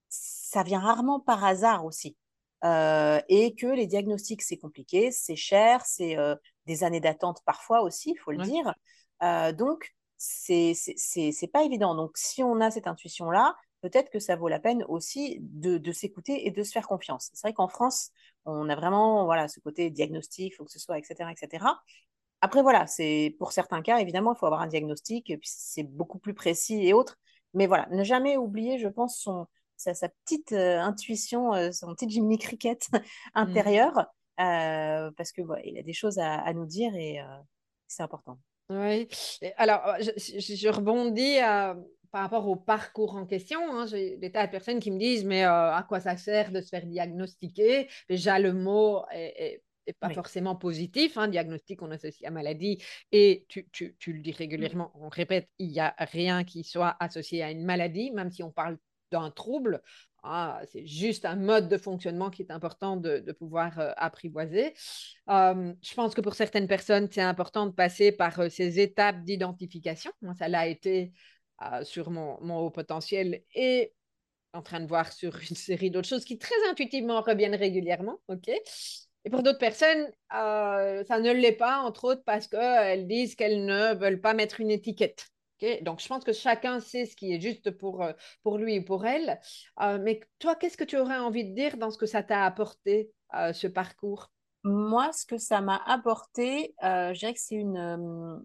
ça 0.10 0.64
vient 0.64 0.80
rarement 0.80 1.20
par 1.20 1.44
hasard 1.44 1.86
aussi. 1.86 2.18
Euh, 2.64 3.22
et 3.30 3.54
que 3.54 3.68
les 3.68 3.86
diagnostics, 3.86 4.42
c'est 4.42 4.58
compliqué, 4.58 5.12
c'est 5.12 5.36
cher, 5.36 5.86
c'est 5.86 6.18
euh, 6.18 6.36
des 6.66 6.84
années 6.84 7.00
d'attente 7.00 7.42
parfois 7.46 7.82
aussi, 7.82 8.12
il 8.12 8.18
faut 8.18 8.32
le 8.32 8.44
dire. 8.44 8.74
Euh, 9.22 9.52
donc, 9.52 9.96
c'est 10.18 10.74
pas 11.54 11.64
évident. 11.64 11.94
Donc, 11.94 12.18
si 12.18 12.44
on 12.44 12.60
a 12.60 12.72
cette 12.72 12.88
intuition-là, 12.88 13.56
peut-être 13.82 14.10
que 14.10 14.20
ça 14.20 14.36
vaut 14.36 14.48
la 14.48 14.60
peine 14.60 14.84
aussi 14.88 15.38
de, 15.42 15.92
s'écouter 15.92 16.48
et 16.48 16.52
de 16.52 16.64
se 16.64 16.72
faire 16.72 16.88
confiance. 16.88 17.30
C'est 17.34 17.48
vrai 17.48 17.54
qu'en 17.54 17.68
France, 17.68 18.12
on 18.46 18.70
a 18.70 18.76
vraiment 18.76 19.26
voilà, 19.26 19.48
ce 19.48 19.60
côté 19.60 19.90
diagnostic, 19.90 20.54
il 20.54 20.56
faut 20.56 20.66
que 20.66 20.72
ce 20.72 20.80
soit, 20.80 20.98
etc. 20.98 21.30
etc. 21.32 21.66
Après, 22.42 22.62
voilà, 22.62 22.86
c'est 22.88 23.36
pour 23.40 23.52
certains 23.52 23.82
cas, 23.82 23.98
évidemment, 23.98 24.34
il 24.34 24.38
faut 24.38 24.46
avoir 24.46 24.62
un 24.62 24.68
diagnostic, 24.68 25.30
et 25.30 25.38
puis 25.38 25.50
c'est 25.52 25.84
beaucoup 25.84 26.20
plus 26.20 26.34
précis 26.34 26.88
et 26.88 26.94
autres. 26.94 27.18
Mais 27.54 27.66
voilà, 27.66 27.88
ne 27.92 28.04
jamais 28.04 28.38
oublier, 28.38 28.78
je 28.78 28.88
pense, 28.88 29.20
son, 29.20 29.48
sa, 29.78 30.10
petite 30.10 30.52
euh, 30.52 30.80
intuition, 30.80 31.54
euh, 31.54 31.72
son 31.72 31.94
petit 31.96 32.10
Jimmy 32.10 32.38
Cricket 32.38 32.88
mmh. 32.94 32.98
intérieur, 33.36 34.06
euh, 34.40 35.12
parce 35.18 35.32
que 35.32 35.42
il 35.66 35.78
a 35.80 35.84
des 35.84 35.94
choses 35.94 36.20
à, 36.20 36.54
nous 36.54 36.66
dire 36.66 36.94
et 36.96 37.20
c'est 37.88 38.04
important. 38.04 38.38
Oui, 38.70 39.08
alors 39.56 39.96
je, 40.00 40.12
je 40.18 40.68
rebondis 40.68 41.38
à 41.40 41.78
par 42.18 42.24
rapport 42.24 42.48
au 42.48 42.56
parcours 42.56 43.16
en 43.16 43.28
question, 43.28 43.60
hein, 43.78 43.86
j'ai 43.86 44.18
des 44.18 44.32
tas 44.32 44.48
de 44.48 44.52
personnes 44.52 44.80
qui 44.80 44.90
me 44.90 44.98
disent 44.98 45.24
mais 45.24 45.46
euh, 45.46 45.72
à 45.72 45.86
quoi 45.88 46.00
ça 46.00 46.18
sert 46.18 46.52
de 46.52 46.62
se 46.62 46.70
faire 46.70 46.88
diagnostiquer? 46.88 47.88
Déjà, 48.10 48.40
le 48.40 48.54
mot 48.54 49.04
est, 49.12 49.62
pas 50.00 50.10
forcément 50.10 50.56
positif. 50.56 51.16
Hein, 51.20 51.28
diagnostic, 51.28 51.80
on 51.84 51.92
associe 51.92 52.28
à 52.28 52.32
maladie 52.32 52.84
et 53.12 53.46
tu, 53.50 53.70
tu, 53.72 53.96
tu, 54.00 54.14
le 54.14 54.20
dis 54.22 54.32
régulièrement, 54.32 54.92
on 54.96 55.10
répète, 55.10 55.48
il 55.60 55.70
n'y 55.70 55.80
a 55.80 55.94
rien 56.00 56.44
qui 56.44 56.64
soit 56.64 56.98
associé 57.00 57.44
à 57.44 57.52
une 57.52 57.64
maladie, 57.64 58.10
même 58.10 58.32
si 58.32 58.42
on 58.42 58.50
parle 58.50 58.80
d'un 59.12 59.30
trouble. 59.30 59.84
Ah, 60.24 60.60
c'est 60.72 60.88
juste 60.88 61.24
un 61.24 61.36
mode 61.36 61.70
de 61.70 61.78
fonctionnement 61.78 62.32
qui 62.32 62.42
est 62.42 62.52
important 62.52 62.98
de, 62.98 63.20
de 63.20 63.32
pouvoir 63.32 63.80
euh, 63.80 63.92
apprivoiser. 63.96 64.74
Euh, 65.30 65.72
je 65.84 65.94
pense 65.94 66.16
que 66.16 66.22
pour 66.22 66.34
certaines 66.34 66.68
personnes, 66.68 67.08
c'est 67.12 67.22
important 67.22 67.68
de 67.68 67.72
passer 67.74 68.12
par 68.12 68.50
ces 68.50 68.80
étapes 68.80 69.24
d'identification. 69.24 70.12
Moi, 70.24 70.34
ça 70.34 70.48
l'a 70.48 70.66
été 70.66 71.14
sur 71.84 72.10
mon, 72.10 72.58
haut 72.58 72.70
potentiel 72.70 73.42
et 73.56 73.94
en 74.54 74.62
train 74.62 74.80
de 74.80 74.88
voir 74.88 75.12
sur 75.14 75.36
une 75.50 75.56
série 75.56 75.92
d'autres 75.92 76.08
choses 76.08 76.26
qui 76.26 76.38
très 76.38 76.56
intuitivement 76.70 77.22
reviennent 77.22 77.56
régulièrement. 77.56 78.20
et 79.26 79.30
pour 79.30 79.44
d'autres 79.44 79.60
personnes, 79.60 80.12
euh, 80.36 81.04
ça 81.06 81.20
ne 81.20 81.32
l'est 81.32 81.52
pas, 81.54 81.80
entre 81.80 82.06
autres 82.06 82.24
parce 82.26 82.48
qu'elles 82.48 83.08
disent 83.08 83.36
qu'elles 83.36 83.66
ne 83.66 83.94
veulent 83.96 84.22
pas 84.22 84.34
mettre 84.34 84.60
une 84.60 84.72
étiquette. 84.72 85.28
Donc, 85.82 86.00
je 86.00 86.08
pense 86.08 86.24
que 86.24 86.34
chacun 86.34 86.80
sait 86.80 87.08
ce 87.08 87.16
qui 87.16 87.34
est 87.34 87.42
juste 87.42 87.72
pour, 87.72 88.04
euh, 88.04 88.14
pour 88.44 88.60
lui 88.60 88.78
ou 88.78 88.86
pour 88.86 89.08
elle. 89.08 89.40
Euh, 89.82 89.98
mais 90.00 90.20
toi, 90.38 90.56
qu'est-ce 90.56 90.78
que 90.78 90.84
tu 90.84 90.98
aurais 90.98 91.18
envie 91.18 91.46
de 91.46 91.56
dire 91.56 91.78
dans 91.78 91.90
ce 91.90 91.98
que 91.98 92.06
ça 92.06 92.22
t'a 92.22 92.46
apporté, 92.46 93.12
ce 93.34 93.66
parcours? 93.66 94.32
Moi, 94.64 95.12
ce 95.14 95.26
que 95.26 95.40
ça 95.40 95.62
m'a 95.62 95.82
apporté, 95.88 96.76
je 96.82 97.18
dirais 97.18 97.34
que 97.34 97.40
c'est 97.40 97.56
une, 97.56 98.40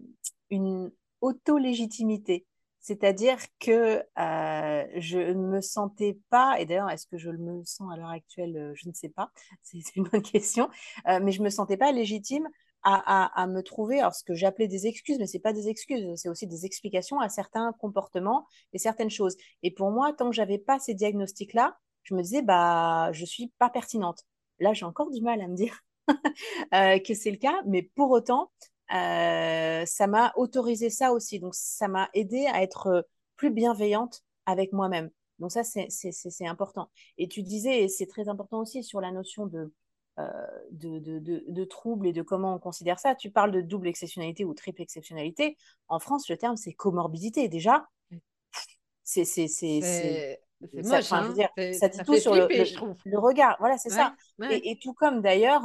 une 0.49 0.91
auto-légitimité. 1.21 2.47
C'est-à-dire 2.83 3.39
que 3.61 4.03
euh, 4.19 4.85
je 4.97 5.19
ne 5.19 5.47
me 5.47 5.61
sentais 5.61 6.19
pas, 6.31 6.57
et 6.59 6.67
d'ailleurs, 6.67 6.91
est-ce 6.91 7.07
que 7.07 7.17
je 7.17 7.31
me 7.31 7.63
sens 7.65 7.93
à 7.93 7.97
l'heure 7.97 8.11
actuelle 8.11 8.57
euh, 8.57 8.73
Je 8.75 8.89
ne 8.89 8.93
sais 8.93 9.09
pas, 9.09 9.31
c'est 9.63 9.79
une 9.97 10.03
bonne 10.03 10.23
question, 10.23 10.69
euh, 11.09 11.21
mais 11.23 11.31
je 11.31 11.39
ne 11.39 11.45
me 11.45 11.51
sentais 11.51 11.77
pas 11.77 11.93
légitime 11.93 12.49
à, 12.85 13.47
me 13.47 13.63
trouver, 13.63 14.01
alors 14.01 14.13
ce 14.13 14.25
que 14.25 14.35
j'appelais 14.35 14.67
des 14.67 14.89
excuses, 14.89 15.17
mais 15.21 15.29
ce 15.29 15.37
n'est 15.37 15.41
pas 15.41 15.53
des 15.53 15.69
excuses, 15.69 16.05
c'est 16.17 16.29
aussi 16.29 16.49
des 16.49 16.67
explications 16.67 17.21
à 17.21 17.29
certains 17.29 17.73
comportements 17.75 18.45
et 18.73 18.79
certaines 18.79 19.09
choses. 19.09 19.37
Et 19.63 19.71
pour 19.71 19.93
moi, 19.93 20.13
tant 20.13 20.29
que 20.29 20.35
j'avais 20.35 20.59
pas 20.59 20.81
ces 20.81 20.95
diagnostics-là, 20.95 21.79
je 22.03 22.15
me 22.17 22.23
disais, 22.23 22.43
bah, 22.43 23.11
je 23.13 23.25
suis 23.25 23.53
pas 23.61 23.71
pertinente. 23.71 24.25
Là, 24.59 24.73
j'ai 24.73 24.85
encore 24.85 25.13
du 25.13 25.23
mal 25.23 25.41
à 25.41 25.47
me 25.47 25.55
dire 25.55 25.79
que 26.73 27.15
c'est 27.15 27.31
le 27.31 27.37
cas, 27.37 27.63
mais 27.67 27.83
pour 27.83 28.11
autant, 28.11 28.51
ça 28.93 30.07
m'a 30.07 30.33
autorisé 30.37 30.91
ça 30.91 31.13
aussi. 31.13 31.41
Donc, 31.41 31.55
ça 31.55 31.89
m'a 31.89 32.09
aidé 32.15 32.47
à 32.47 32.63
être 32.63 33.07
plus 33.37 33.51
bienveillante 33.51 34.23
avec 34.47 34.73
moi-même. 34.73 35.11
Donc 35.39 35.51
ça, 35.51 35.65
c'est 35.65 36.47
important. 36.47 36.89
Et 37.19 37.27
tu 37.27 37.43
disais, 37.43 37.83
et 37.83 37.89
c'est 37.89 38.07
très 38.07 38.29
important 38.29 38.61
aussi 38.61 38.85
sur 38.85 39.01
la 39.01 39.11
notion 39.11 39.47
de, 39.47 39.73
euh, 40.19 40.31
de, 40.71 40.99
de, 40.99 41.45
de, 41.49 41.65
troubles 41.65 42.07
et 42.07 42.13
de 42.13 42.23
comment 42.23 42.55
on 42.55 42.59
considère 42.59 43.01
ça. 43.01 43.15
Tu 43.15 43.31
parles 43.31 43.51
de 43.51 43.61
double 43.61 43.89
exceptionnalité 43.89 44.45
ou 44.45 44.55
triple 44.55 44.83
exceptionnalité. 44.83 45.57
En 45.89 45.99
France, 45.99 46.29
le 46.29 46.37
terme, 46.37 46.57
c'est 46.57 46.75
comorbidité. 46.75 47.49
Déjà, 47.49 47.89
c'est 49.03 49.25
c'est 50.73 50.87
moche, 50.87 51.05
ça, 51.05 51.17
hein. 51.17 51.33
dire, 51.33 51.49
ça 51.75 51.89
dit 51.89 51.99
tout 52.05 52.17
sur 52.17 52.35
le, 52.35 52.47
le, 52.49 53.19
regard. 53.19 53.57
Voilà, 53.59 53.79
c'est 53.79 53.91
ça. 53.91 54.15
Et, 54.51 54.71
et, 54.71 54.79
tout 54.79 54.93
comme 54.93 55.21
d'ailleurs, 55.21 55.63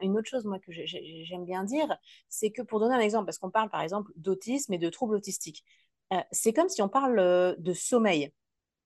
une 0.00 0.16
autre 0.16 0.28
chose 0.28 0.44
moi 0.44 0.58
que 0.58 0.72
j'aime 0.72 1.44
bien 1.44 1.64
dire, 1.64 1.96
c'est 2.28 2.50
que 2.50 2.62
pour 2.62 2.80
donner 2.80 2.94
un 2.94 3.00
exemple, 3.00 3.26
parce 3.26 3.38
qu'on 3.38 3.50
parle 3.50 3.70
par 3.70 3.82
exemple 3.82 4.12
d'autisme 4.16 4.72
et 4.72 4.78
de 4.78 4.88
troubles 4.88 5.14
autistiques, 5.14 5.64
euh, 6.12 6.20
c'est 6.32 6.52
comme 6.52 6.68
si 6.68 6.82
on 6.82 6.88
parle 6.88 7.18
euh, 7.18 7.54
de 7.58 7.72
sommeil. 7.72 8.32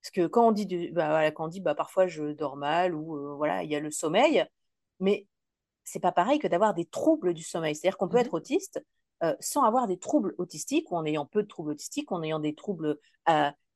Parce 0.02 0.10
que 0.10 0.26
quand 0.26 0.48
on 0.48 0.52
dit, 0.52 0.66
bah, 0.92 1.08
voilà, 1.08 1.30
quand 1.30 1.44
on 1.44 1.48
dit 1.48 1.60
bah, 1.60 1.74
parfois 1.74 2.06
je 2.08 2.32
dors 2.32 2.56
mal 2.56 2.94
ou 2.94 3.16
euh, 3.16 3.34
voilà, 3.36 3.62
il 3.62 3.70
y 3.70 3.76
a 3.76 3.80
le 3.80 3.90
sommeil, 3.90 4.44
mais 5.00 5.26
c'est 5.84 6.00
pas 6.00 6.12
pareil 6.12 6.38
que 6.38 6.48
d'avoir 6.48 6.74
des 6.74 6.86
troubles 6.86 7.34
du 7.34 7.42
sommeil. 7.42 7.74
C'est-à-dire 7.74 7.96
qu'on 7.96 8.08
peut 8.08 8.16
mmh 8.18 8.20
être 8.20 8.34
autiste 8.34 8.84
sans 9.38 9.62
avoir 9.62 9.86
des 9.86 10.00
troubles 10.00 10.34
autistiques 10.38 10.90
ou 10.90 10.96
en 10.96 11.04
ayant 11.04 11.26
peu 11.26 11.44
de 11.44 11.46
troubles 11.46 11.70
autistiques, 11.70 12.10
en 12.10 12.24
ayant 12.24 12.40
des 12.40 12.56
troubles 12.56 12.98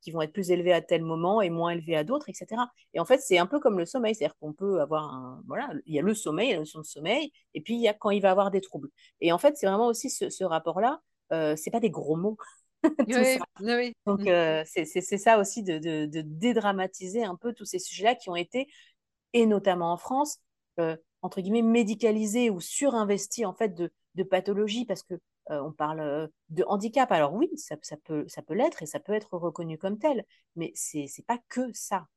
qui 0.01 0.11
vont 0.11 0.21
être 0.21 0.33
plus 0.33 0.51
élevés 0.51 0.73
à 0.73 0.81
tel 0.81 1.03
moment 1.03 1.41
et 1.41 1.49
moins 1.49 1.71
élevés 1.71 1.95
à 1.95 2.03
d'autres, 2.03 2.29
etc. 2.29 2.61
Et 2.93 2.99
en 2.99 3.05
fait, 3.05 3.19
c'est 3.19 3.37
un 3.37 3.45
peu 3.45 3.59
comme 3.59 3.77
le 3.77 3.85
sommeil, 3.85 4.15
c'est-à-dire 4.15 4.37
qu'on 4.39 4.53
peut 4.53 4.81
avoir 4.81 5.13
un, 5.13 5.41
voilà, 5.47 5.69
il 5.85 5.93
y 5.93 5.99
a 5.99 6.01
le 6.01 6.13
sommeil, 6.13 6.51
la 6.51 6.59
notion 6.59 6.79
de 6.79 6.85
sommeil, 6.85 7.31
et 7.53 7.61
puis 7.61 7.75
il 7.75 7.81
y 7.81 7.87
a 7.87 7.93
quand 7.93 8.09
il 8.09 8.21
va 8.21 8.31
avoir 8.31 8.51
des 8.51 8.61
troubles. 8.61 8.89
Et 9.21 9.31
en 9.31 9.37
fait, 9.37 9.57
c'est 9.57 9.67
vraiment 9.67 9.87
aussi 9.87 10.09
ce, 10.09 10.43
rapport-là. 10.43 11.01
Euh, 11.33 11.55
c'est 11.55 11.71
pas 11.71 11.79
des 11.79 11.89
gros 11.89 12.15
mots. 12.15 12.37
oui, 13.59 13.93
Donc 14.05 14.21
mm. 14.21 14.27
euh, 14.27 14.63
c'est 14.65 15.01
ça 15.01 15.39
aussi 15.39 15.63
de, 15.63 15.77
de, 15.79 16.21
dédramatiser 16.21 17.23
un 17.23 17.35
peu 17.35 17.53
tous 17.53 17.65
ces 17.65 17.79
sujets-là 17.79 18.15
qui 18.15 18.29
ont 18.29 18.35
été, 18.35 18.67
et 19.33 19.45
notamment 19.45 19.91
en 19.91 19.97
France, 19.97 20.39
euh, 20.79 20.95
entre 21.21 21.41
guillemets 21.41 21.63
médicalisés 21.63 22.49
ou 22.49 22.61
surinvestis 22.61 23.45
en 23.45 23.53
fait 23.53 23.73
de, 23.73 23.91
de 24.15 24.23
pathologies 24.23 24.85
parce 24.85 25.03
que 25.03 25.15
on 25.49 25.71
parle 25.71 25.99
euh, 25.99 26.27
de 26.49 26.63
handicap. 26.67 27.11
Alors 27.11 27.33
oui, 27.33 27.49
ça, 27.55 27.75
peut, 28.03 28.25
ça 28.27 28.41
peut 28.41 28.53
l'être 28.53 28.83
et 28.83 28.85
ça 28.85 28.99
peut 28.99 29.13
être 29.13 29.37
reconnu 29.37 29.77
comme 29.77 29.97
tel, 29.99 30.25
mais 30.55 30.71
c'est 30.75 31.05
n'est 31.17 31.23
pas 31.25 31.39
que 31.49 31.71
ça. 31.73 32.07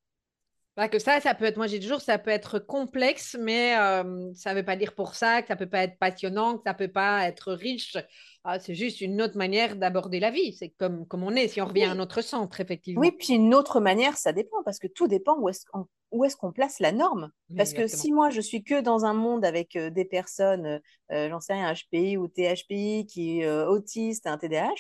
Que 0.89 0.99
ça, 0.99 1.21
ça 1.21 1.35
peut 1.35 1.45
être, 1.45 1.57
moi 1.57 1.67
j'ai 1.67 1.79
toujours, 1.79 2.01
ça 2.01 2.19
peut 2.19 2.31
être 2.31 2.59
complexe, 2.59 3.37
mais 3.39 3.77
euh, 3.77 4.33
ça 4.35 4.53
ne 4.53 4.59
veut 4.59 4.65
pas 4.65 4.77
dire 4.77 4.95
pour 4.95 5.15
ça 5.15 5.43
que 5.43 5.49
ça 5.49 5.57
peut 5.57 5.69
pas 5.69 5.83
être 5.83 5.99
passionnant, 5.99 6.57
que 6.57 6.63
ça 6.65 6.75
peut 6.75 6.89
pas 6.89 7.27
être 7.27 7.53
riche. 7.53 7.97
Ah, 8.45 8.59
c'est 8.59 8.75
juste 8.75 9.01
une 9.01 9.21
autre 9.21 9.37
manière 9.37 9.77
d'aborder 9.77 10.21
la 10.21 10.31
vie. 10.31 10.55
C'est 10.55 10.71
comme, 10.71 11.07
comme 11.07 11.23
on 11.23 11.35
est, 11.35 11.49
si 11.49 11.61
on 11.61 11.67
revient 11.67 11.85
à 11.85 11.95
notre 11.95 12.23
centre, 12.23 12.61
effectivement. 12.61 13.01
Oui, 13.03 13.13
puis 13.13 13.35
une 13.35 13.55
autre 13.55 13.81
manière, 13.81 14.17
ça 14.17 14.33
dépend, 14.33 14.63
parce 14.65 14.79
que 14.79 14.87
tout 14.87 15.07
dépend 15.07 15.37
où 15.39 15.49
est-ce 15.49 15.67
qu'on 15.67 15.87
où 16.13 16.25
est-ce 16.25 16.37
qu'on 16.37 16.51
place 16.51 16.81
la 16.81 16.91
norme 16.91 17.31
Parce 17.57 17.73
que 17.73 17.87
si 17.87 18.11
moi, 18.11 18.31
je 18.31 18.41
suis 18.41 18.65
que 18.65 18.81
dans 18.81 19.05
un 19.05 19.13
monde 19.13 19.45
avec 19.45 19.77
euh, 19.77 19.91
des 19.91 20.05
personnes, 20.05 20.81
euh, 21.13 21.29
j'en 21.29 21.39
sais 21.39 21.53
rien, 21.53 21.73
HPI 21.73 22.17
ou 22.17 22.27
THPI, 22.27 23.07
qui 23.07 23.41
est 23.41 23.49
autiste, 23.49 24.27
un 24.27 24.37
TDAH, 24.37 24.71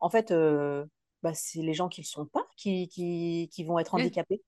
en 0.00 0.08
fait, 0.08 0.32
bah, 1.22 1.32
c'est 1.34 1.60
les 1.60 1.74
gens 1.74 1.88
qui 1.88 2.00
ne 2.00 2.04
le 2.04 2.08
sont 2.08 2.26
pas 2.26 2.46
qui, 2.56 2.88
qui, 2.88 3.50
qui 3.52 3.64
vont 3.64 3.78
être 3.78 3.94
handicapés. 3.94 4.40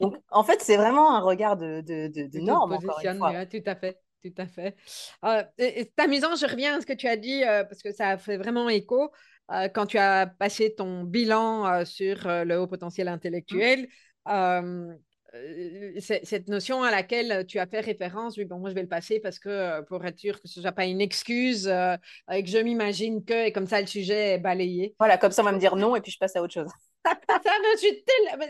Donc, 0.00 0.16
en 0.30 0.42
fait, 0.42 0.60
c'est 0.60 0.76
vraiment 0.76 1.14
un 1.14 1.20
regard 1.20 1.56
de, 1.56 1.80
de, 1.80 2.08
de, 2.08 2.40
norme. 2.40 2.72
Encore 2.72 3.00
une 3.04 3.18
fois. 3.18 3.46
tout 3.46 3.62
à 3.66 3.74
fait 3.74 3.98
tout 4.22 4.34
à 4.36 4.46
fait. 4.46 4.76
c'est 5.58 5.98
amusant, 5.98 6.36
je 6.36 6.44
reviens 6.44 6.76
à 6.76 6.80
ce 6.82 6.84
que 6.84 6.92
tu 6.92 7.08
as 7.08 7.16
dit 7.16 7.40
parce 7.42 7.82
que 7.82 7.90
ça 7.90 8.18
fait 8.18 8.36
vraiment 8.36 8.68
écho. 8.68 9.10
quand 9.72 9.86
tu 9.86 9.96
as 9.96 10.26
passé 10.26 10.74
ton 10.74 11.04
bilan 11.04 11.86
sur 11.86 12.18
le 12.26 12.56
haut 12.56 12.66
potentiel 12.66 13.06
mmh. 13.06 13.12
intellectuel, 13.12 13.88
euh, 14.28 14.94
cette 16.00 16.48
notion 16.48 16.82
à 16.82 16.90
laquelle 16.90 17.46
tu 17.46 17.58
as 17.58 17.66
fait 17.66 17.80
référence, 17.80 18.36
oui, 18.36 18.44
bon, 18.44 18.58
moi 18.58 18.70
je 18.70 18.74
vais 18.74 18.82
le 18.82 18.88
passer 18.88 19.20
parce 19.20 19.38
que 19.38 19.48
euh, 19.48 19.82
pour 19.82 20.04
être 20.04 20.18
sûr 20.18 20.40
que 20.40 20.48
ce 20.48 20.58
ne 20.58 20.62
soit 20.62 20.72
pas 20.72 20.86
une 20.86 21.00
excuse 21.00 21.68
euh, 21.68 21.96
et 22.32 22.42
que 22.42 22.48
je 22.50 22.58
m'imagine 22.58 23.24
que, 23.24 23.46
et 23.46 23.52
comme 23.52 23.66
ça 23.66 23.80
le 23.80 23.86
sujet 23.86 24.34
est 24.34 24.38
balayé. 24.38 24.94
Voilà, 24.98 25.18
comme 25.18 25.30
ça 25.30 25.42
on 25.42 25.44
va 25.44 25.52
me 25.52 25.60
dire 25.60 25.76
non 25.76 25.94
et 25.94 26.00
puis 26.00 26.10
je 26.10 26.18
passe 26.18 26.34
à 26.34 26.42
autre 26.42 26.54
chose. 26.54 26.70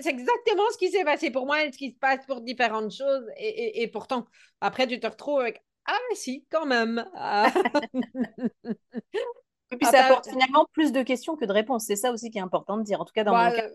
C'est 0.00 0.10
exactement 0.10 0.64
ce 0.72 0.78
qui 0.78 0.90
s'est 0.90 1.04
passé 1.04 1.30
pour 1.30 1.46
moi 1.46 1.64
et 1.64 1.72
ce 1.72 1.78
qui 1.78 1.92
se 1.92 1.98
passe 1.98 2.24
pour 2.26 2.40
différentes 2.40 2.92
choses. 2.92 3.24
Et, 3.36 3.82
et, 3.82 3.88
pourtant, 3.88 4.26
après, 4.60 4.86
tu 4.86 4.98
te 4.98 5.06
retrouves 5.06 5.40
avec 5.40 5.62
Ah, 5.86 5.98
mais 6.08 6.16
si, 6.16 6.46
quand 6.50 6.66
même. 6.66 7.04
et 8.64 9.76
puis 9.76 9.86
ça 9.86 10.06
apporte 10.06 10.28
finalement 10.28 10.66
plus 10.72 10.92
de 10.92 11.02
questions 11.02 11.36
que 11.36 11.44
de 11.44 11.52
réponses. 11.52 11.84
C'est 11.86 11.96
ça 11.96 12.12
aussi 12.12 12.30
qui 12.30 12.38
est 12.38 12.42
important 12.42 12.76
de 12.76 12.82
dire. 12.82 13.00
En 13.00 13.04
tout 13.04 13.12
cas, 13.12 13.24
dans 13.24 13.36
mon 13.36 13.50
cas 13.50 13.68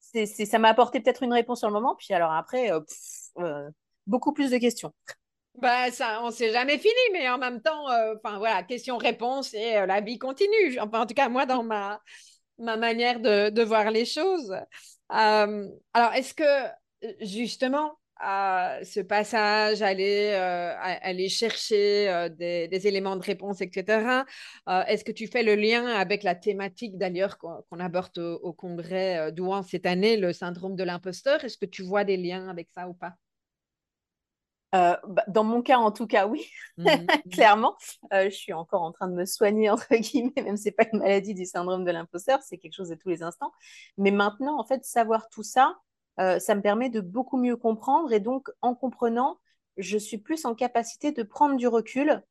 ça 0.00 0.58
m'a 0.58 0.68
apporté 0.68 1.00
peut-être 1.00 1.22
une 1.22 1.32
réponse 1.32 1.60
sur 1.60 1.68
le 1.68 1.74
moment, 1.74 1.94
puis 1.96 2.12
alors 2.14 2.32
après, 2.32 2.72
euh, 2.72 2.80
euh, 3.38 3.68
beaucoup 4.06 4.32
plus 4.32 4.50
de 4.50 4.58
questions. 4.58 4.92
Bah, 5.56 5.90
ça, 5.90 6.20
on 6.22 6.30
s'est 6.30 6.52
jamais 6.52 6.78
fini, 6.78 6.94
mais 7.12 7.28
en 7.28 7.38
même 7.38 7.60
temps, 7.60 7.90
euh, 7.90 8.14
voilà, 8.22 8.62
question-réponse 8.62 9.52
et 9.54 9.84
la 9.86 10.00
vie 10.00 10.18
continue. 10.18 10.78
Enfin, 10.80 11.02
en 11.02 11.06
tout 11.06 11.14
cas, 11.14 11.28
moi, 11.28 11.44
dans 11.44 11.62
ma, 11.62 12.00
ma 12.60 12.76
manière 12.76 13.20
de, 13.20 13.50
de 13.50 13.62
voir 13.62 13.90
les 13.90 14.04
choses. 14.04 14.54
alors, 15.08 16.14
est-ce 16.14 16.34
que 16.34 16.70
justement, 17.20 17.98
ce 18.20 19.00
passage, 19.00 19.82
aller, 19.82 20.32
euh, 20.34 20.74
aller 20.78 21.28
chercher 21.28 22.08
euh, 22.08 22.28
des, 22.28 22.86
éléments 22.86 23.16
de 23.16 23.22
réponse, 23.22 23.60
etc. 23.60 24.24
Euh, 24.68 24.82
est-ce 24.86 25.04
que 25.04 25.12
tu 25.12 25.26
fais 25.26 25.42
le 25.42 25.54
lien 25.54 25.86
avec 25.86 26.22
la 26.22 26.34
thématique 26.34 26.98
d'ailleurs 26.98 27.38
qu'on 27.38 27.80
aborde 27.80 28.18
au, 28.18 28.52
congrès 28.52 29.32
d'Ouan 29.32 29.62
cette 29.62 29.86
année, 29.86 30.16
le 30.16 30.32
syndrome 30.32 30.76
de 30.76 30.84
l'imposteur? 30.84 31.44
Est-ce 31.44 31.56
que 31.56 31.66
tu 31.66 31.82
vois 31.82 32.04
des 32.04 32.16
liens 32.16 32.48
avec 32.48 32.68
ça 32.70 32.88
ou 32.88 32.94
pas? 32.94 33.14
Bah, 34.72 35.24
dans 35.28 35.44
mon 35.44 35.62
cas, 35.62 35.78
en 35.78 35.90
tout 35.90 36.06
cas, 36.06 36.26
oui, 36.26 36.48
mmh 36.78 36.84
clairement. 37.32 37.76
je 38.12 38.30
suis 38.30 38.52
encore 38.52 38.82
en 38.82 38.92
train 38.92 39.08
de 39.08 39.14
me 39.14 39.24
soigner, 39.24 39.70
entre 39.70 39.94
guillemets, 39.96 40.42
même 40.42 40.56
si 40.56 40.64
ce 40.64 40.68
n'est 40.68 40.72
pas 40.72 40.86
une 40.92 41.00
maladie 41.00 41.34
du 41.34 41.44
syndrome 41.44 41.84
de 41.84 41.90
l'imposteur, 41.90 42.40
c'est 42.42 42.58
quelque 42.58 42.74
chose 42.74 42.88
de 42.88 42.94
tous 42.94 43.08
les 43.08 43.22
instants. 43.22 43.52
Mais 43.98 44.10
maintenant, 44.10 44.58
en 44.58 44.64
fait, 44.64 44.84
savoir 44.84 45.28
tout 45.28 45.42
ça, 45.42 45.76
euh, 46.20 46.38
ça 46.38 46.54
me 46.54 46.60
permet 46.60 46.90
de 46.90 47.00
beaucoup 47.00 47.38
mieux 47.38 47.56
comprendre. 47.56 48.12
Et 48.12 48.20
donc, 48.20 48.48
en 48.60 48.74
comprenant, 48.74 49.38
je 49.76 49.96
suis 49.96 50.18
plus 50.18 50.44
en 50.44 50.54
capacité 50.54 51.12
de 51.12 51.22
prendre 51.22 51.56
du 51.56 51.66
recul. 51.66 52.22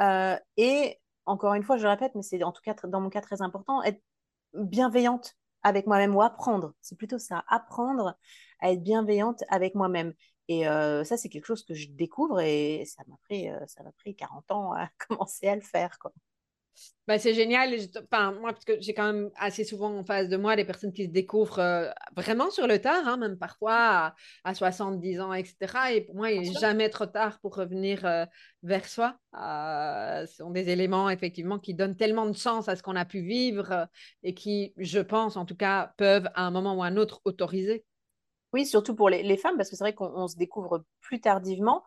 Euh, 0.00 0.36
et 0.56 0.98
encore 1.26 1.54
une 1.54 1.62
fois, 1.62 1.76
je 1.76 1.84
le 1.84 1.90
répète, 1.90 2.12
mais 2.14 2.22
c'est 2.22 2.42
en 2.42 2.52
tout 2.52 2.62
cas 2.62 2.74
dans 2.84 3.00
mon 3.00 3.10
cas 3.10 3.20
très 3.20 3.42
important, 3.42 3.82
être 3.82 4.00
bienveillante 4.54 5.34
avec 5.62 5.86
moi-même 5.86 6.14
ou 6.14 6.22
apprendre. 6.22 6.74
C'est 6.80 6.96
plutôt 6.96 7.18
ça, 7.18 7.44
apprendre 7.48 8.16
à 8.60 8.72
être 8.72 8.82
bienveillante 8.82 9.42
avec 9.48 9.74
moi-même. 9.74 10.14
Et 10.48 10.68
euh, 10.68 11.04
ça, 11.04 11.16
c'est 11.16 11.28
quelque 11.28 11.46
chose 11.46 11.64
que 11.64 11.74
je 11.74 11.88
découvre 11.88 12.40
et 12.40 12.84
ça 12.86 13.02
m'a 13.06 13.16
pris, 13.24 13.48
ça 13.66 13.82
m'a 13.82 13.92
pris 13.92 14.14
40 14.14 14.50
ans 14.50 14.72
à 14.72 14.88
commencer 15.08 15.48
à 15.48 15.54
le 15.54 15.62
faire. 15.62 15.98
Quoi. 15.98 16.12
Ben, 17.06 17.18
c'est 17.18 17.34
génial. 17.34 17.74
Enfin, 18.10 18.32
moi, 18.32 18.52
parce 18.52 18.64
que 18.64 18.80
j'ai 18.80 18.94
quand 18.94 19.12
même 19.12 19.30
assez 19.36 19.62
souvent 19.62 19.98
en 19.98 20.04
face 20.04 20.28
de 20.28 20.38
moi 20.38 20.56
des 20.56 20.64
personnes 20.64 20.92
qui 20.92 21.04
se 21.04 21.10
découvrent 21.10 21.58
euh, 21.58 21.90
vraiment 22.16 22.50
sur 22.50 22.66
le 22.66 22.80
tard, 22.80 23.06
hein, 23.06 23.18
même 23.18 23.36
parfois 23.36 24.14
à, 24.42 24.54
70 24.54 25.20
ans, 25.20 25.32
etc. 25.34 25.56
Et 25.92 26.00
pour 26.00 26.14
moi, 26.14 26.30
il 26.30 26.40
n'est 26.40 26.58
jamais 26.58 26.88
trop 26.88 27.04
tard 27.04 27.38
pour 27.40 27.56
revenir 27.56 28.06
euh, 28.06 28.24
vers 28.62 28.86
soi. 28.86 29.18
Euh, 29.38 30.26
ce 30.26 30.36
sont 30.36 30.50
des 30.50 30.70
éléments, 30.70 31.10
effectivement, 31.10 31.58
qui 31.58 31.74
donnent 31.74 31.96
tellement 31.96 32.26
de 32.26 32.36
sens 32.36 32.68
à 32.68 32.76
ce 32.76 32.82
qu'on 32.82 32.96
a 32.96 33.04
pu 33.04 33.20
vivre 33.20 33.86
et 34.22 34.32
qui, 34.32 34.72
je 34.78 35.00
pense, 35.00 35.36
en 35.36 35.44
tout 35.44 35.56
cas, 35.56 35.92
peuvent 35.98 36.30
à 36.34 36.46
un 36.46 36.50
moment 36.50 36.74
ou 36.74 36.82
à 36.82 36.86
un 36.86 36.96
autre 36.96 37.20
autoriser. 37.24 37.84
Oui, 38.54 38.66
surtout 38.66 38.94
pour 38.94 39.10
les, 39.10 39.36
femmes, 39.36 39.56
parce 39.56 39.68
que 39.68 39.74
c'est 39.74 39.82
vrai 39.82 39.94
qu'on 39.94 40.28
se 40.28 40.36
découvre 40.36 40.84
plus 41.00 41.20
tardivement. 41.20 41.82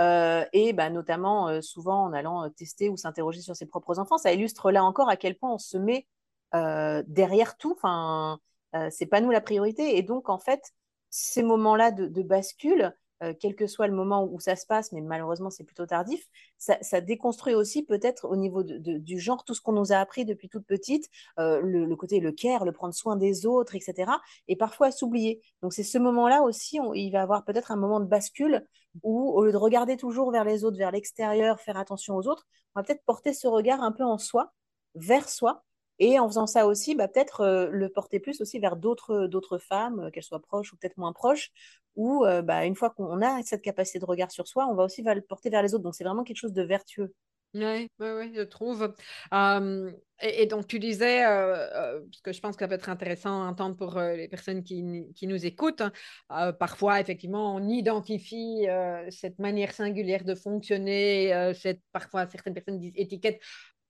Euh, 0.00 0.44
et 0.52 0.72
bah, 0.72 0.90
notamment 0.90 1.48
euh, 1.48 1.60
souvent 1.60 2.06
en 2.06 2.12
allant 2.12 2.44
euh, 2.44 2.48
tester 2.48 2.88
ou 2.88 2.96
s'interroger 2.96 3.40
sur 3.40 3.54
ses 3.54 3.66
propres 3.66 4.00
enfants. 4.00 4.18
Ça 4.18 4.32
illustre 4.32 4.72
là 4.72 4.82
encore 4.82 5.08
à 5.08 5.16
quel 5.16 5.36
point 5.38 5.52
on 5.52 5.58
se 5.58 5.78
met 5.78 6.08
derrière 7.06 7.56
tout. 7.56 7.72
Enfin, 7.76 8.40
c'est 8.90 9.06
pas 9.06 9.20
nous 9.20 9.30
la 9.30 9.40
priorité. 9.40 9.96
Et 9.96 10.02
donc, 10.02 10.28
en 10.28 10.40
fait, 10.40 10.72
ces 11.08 11.44
moments-là 11.44 11.92
de, 11.92 12.22
bascule, 12.22 12.96
euh, 13.22 13.34
quel 13.38 13.54
que 13.54 13.66
soit 13.66 13.86
le 13.86 13.94
moment 13.94 14.24
où 14.24 14.38
ça 14.40 14.56
se 14.56 14.66
passe, 14.66 14.92
mais 14.92 15.00
malheureusement 15.00 15.50
c'est 15.50 15.64
plutôt 15.64 15.86
tardif, 15.86 16.26
ça, 16.58 17.00
déconstruit 17.00 17.54
aussi 17.54 17.84
peut-être 17.84 18.26
au 18.28 18.36
niveau 18.36 18.62
du 18.62 19.18
genre 19.18 19.44
tout 19.44 19.54
ce 19.54 19.60
qu'on 19.60 19.72
nous 19.72 19.92
a 19.92 19.96
appris 19.96 20.24
depuis 20.24 20.48
toute 20.48 20.66
petite, 20.66 21.08
euh, 21.38 21.60
le, 21.60 21.96
côté 21.96 22.20
le 22.20 22.32
care, 22.32 22.64
le 22.64 22.72
prendre 22.72 22.94
soin 22.94 23.16
des 23.16 23.46
autres, 23.46 23.74
etc. 23.74 24.12
Et 24.46 24.56
parfois 24.56 24.90
s'oublier. 24.90 25.42
Donc 25.62 25.72
c'est 25.72 25.82
ce 25.82 25.98
moment-là 25.98 26.42
aussi, 26.42 26.78
il 26.94 27.10
va 27.10 27.22
avoir 27.22 27.44
peut-être 27.44 27.70
un 27.72 27.76
moment 27.76 28.00
de 28.00 28.06
bascule 28.06 28.66
où 29.02 29.30
au 29.30 29.44
lieu 29.44 29.52
de 29.52 29.56
regarder 29.56 29.96
toujours 29.96 30.30
vers 30.30 30.44
les 30.44 30.64
autres, 30.64 30.78
vers 30.78 30.92
l'extérieur, 30.92 31.60
faire 31.60 31.76
attention 31.76 32.16
aux 32.16 32.26
autres, 32.26 32.46
on 32.74 32.80
va 32.80 32.84
peut-être 32.84 33.04
porter 33.04 33.32
ce 33.32 33.46
regard 33.46 33.82
un 33.82 33.92
peu 33.92 34.04
en 34.04 34.18
soi, 34.18 34.52
vers 34.94 35.28
soi, 35.28 35.64
et 35.98 36.18
en 36.18 36.28
faisant 36.28 36.46
ça 36.46 36.66
aussi, 36.66 36.94
bah, 36.94 37.08
peut-être 37.08 37.40
euh, 37.40 37.68
le 37.70 37.88
porter 37.88 38.20
plus 38.20 38.40
aussi 38.40 38.58
vers 38.58 38.76
d'autres, 38.76 39.26
d'autres 39.26 39.58
femmes, 39.58 40.00
euh, 40.00 40.10
qu'elles 40.10 40.22
soient 40.22 40.40
proches 40.40 40.72
ou 40.72 40.76
peut-être 40.76 40.96
moins 40.96 41.12
proches, 41.12 41.50
euh, 41.98 42.42
bah, 42.42 42.64
une 42.64 42.76
fois 42.76 42.90
qu'on 42.90 43.22
a 43.22 43.42
cette 43.42 43.62
capacité 43.62 43.98
de 43.98 44.04
regard 44.04 44.30
sur 44.30 44.46
soi, 44.46 44.66
on 44.68 44.74
va 44.74 44.84
aussi 44.84 45.02
le 45.02 45.20
porter 45.20 45.50
vers 45.50 45.62
les 45.62 45.74
autres. 45.74 45.84
Donc 45.84 45.94
c'est 45.94 46.04
vraiment 46.04 46.24
quelque 46.24 46.36
chose 46.36 46.52
de 46.52 46.62
vertueux. 46.62 47.12
Oui, 47.54 47.88
oui, 47.98 48.08
oui, 48.16 48.32
je 48.34 48.42
trouve. 48.42 48.94
Et, 50.20 50.46
donc, 50.46 50.66
tu 50.66 50.80
disais, 50.80 51.24
euh, 51.24 51.54
euh, 51.54 52.00
parce 52.00 52.20
que 52.22 52.32
je 52.32 52.40
pense 52.40 52.56
que 52.56 52.64
ça 52.64 52.68
peut 52.68 52.74
être 52.74 52.88
intéressant 52.88 53.42
à 53.42 53.46
entendre 53.46 53.76
pour 53.76 53.96
euh, 53.98 54.16
les 54.16 54.26
personnes 54.26 54.64
qui, 54.64 55.06
qui 55.14 55.28
nous 55.28 55.46
écoutent, 55.46 55.80
hein, 55.80 55.92
euh, 56.32 56.52
parfois, 56.52 57.00
effectivement, 57.00 57.54
on 57.54 57.68
identifie 57.68 58.66
euh, 58.68 59.08
cette 59.10 59.38
manière 59.38 59.72
singulière 59.72 60.24
de 60.24 60.34
fonctionner, 60.34 61.32
euh, 61.32 61.54
cette, 61.54 61.82
parfois, 61.92 62.26
certaines 62.28 62.54
personnes 62.54 62.80
disent 62.80 62.94
étiquette 62.96 63.40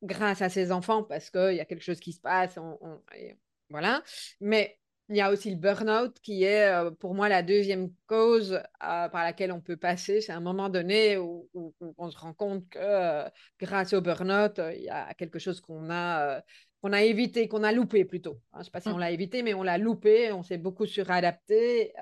grâce 0.03 0.43
à 0.43 0.49
ses 0.49 0.73
enfants 0.73 1.03
parce 1.03 1.31
qu'il 1.31 1.55
y 1.55 1.61
a 1.61 1.65
quelque 1.65 1.83
chose 1.85 2.01
qui 2.01 2.13
se 2.13 2.21
passe, 2.21 2.57
on- 2.59 2.79
on- 2.81 3.03
et 3.17 3.37
voilà. 3.71 4.03
Mais 4.41 4.79
il 5.09 5.17
y 5.17 5.21
a 5.21 5.31
aussi 5.33 5.51
le 5.51 5.57
burn-out 5.57 6.19
qui 6.21 6.45
est 6.45 6.69
euh, 6.69 6.91
pour 6.91 7.15
moi 7.15 7.29
la 7.29 7.43
deuxième 7.43 7.91
cause 8.07 8.53
euh, 8.55 8.61
par 9.09 9.25
laquelle 9.25 9.53
on 9.53 9.61
peut 9.61 9.77
passer. 9.77 10.21
C'est 10.21 10.33
un 10.33 10.41
moment 10.41 10.69
donné 10.69 11.17
où, 11.17 11.49
où- 11.55 11.75
où 11.81 11.95
on 11.99 12.11
se 12.11 12.19
rend 12.19 12.35
compte 12.35 12.69
que 12.69 12.79
euh, 12.79 13.29
grâce 13.59 13.93
au 13.95 14.01
burn-out, 14.01 14.61
il 14.75 14.83
y 14.85 14.89
a 14.91 15.15
quelque 15.15 15.39
chose 15.39 15.61
qu'on 15.61 15.89
a, 15.91 16.39
euh, 16.39 16.41
qu'on 16.83 16.93
a 16.93 17.03
évité, 17.03 17.49
qu'on 17.49 17.65
a 17.65 17.73
loupé 17.73 18.05
plutôt. 18.05 18.41
Hein, 18.53 18.57
je 18.57 18.59
ne 18.61 18.65
sais 18.65 18.71
pas 18.71 18.81
si 18.81 18.93
on 18.93 18.99
l'a 18.99 19.11
évité, 19.11 19.43
mais 19.43 19.55
on 19.55 19.63
l'a 19.63 19.79
loupé, 19.79 20.31
on 20.33 20.43
s'est 20.43 20.59
beaucoup 20.59 20.87
suradapté. 20.87 21.93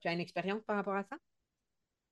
Tu 0.00 0.08
as 0.08 0.12
une 0.12 0.20
expérience 0.20 0.62
par 0.64 0.76
rapport 0.76 0.94
à 0.94 1.04
ça? 1.04 1.16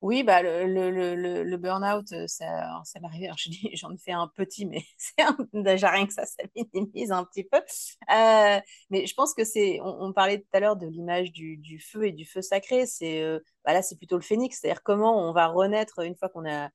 Oui, 0.02 0.22
bah, 0.22 0.40
le, 0.42 0.66
le, 0.66 0.90
le, 1.14 1.44
le- 1.44 1.56
burn-out, 1.58 2.10
euh, 2.12 2.26
ça, 2.26 2.80
ça. 2.84 2.98
Alors, 3.02 3.36
je 3.36 3.50
dis, 3.50 3.70
j'en 3.76 3.92
ai 3.92 3.98
fait 3.98 4.12
un 4.12 4.28
petit, 4.28 4.64
mais 4.64 4.82
c'est 4.96 5.20
un- 5.22 5.36
déjà 5.52 5.90
rien 5.90 6.06
que 6.06 6.12
ça, 6.14 6.24
ça 6.24 6.42
minimise 6.56 7.12
un 7.12 7.24
petit 7.24 7.44
peu. 7.44 7.58
Euh, 7.58 8.60
mais 8.88 9.06
je 9.06 9.14
pense 9.14 9.34
que 9.34 9.44
c'est, 9.44 9.78
on, 9.82 10.12
parlait 10.14 10.38
tout 10.40 10.48
à 10.54 10.60
l'heure 10.60 10.76
de 10.76 10.86
l'image 10.86 11.32
du, 11.32 11.78
feu 11.80 12.06
et 12.06 12.12
du 12.12 12.24
feu 12.24 12.40
sacré. 12.40 12.86
C'est, 12.86 13.20
euh, 13.22 13.40
bah 13.64 13.74
là, 13.74 13.82
c'est 13.82 13.96
plutôt 13.96 14.16
le 14.16 14.22
phénix, 14.22 14.58
c'est-à-dire 14.58 14.82
comment 14.82 15.28
on 15.28 15.32
va 15.32 15.48
renaître 15.48 15.98
une 16.00 16.16
fois 16.16 16.30
qu'on 16.30 16.48
a 16.48 16.70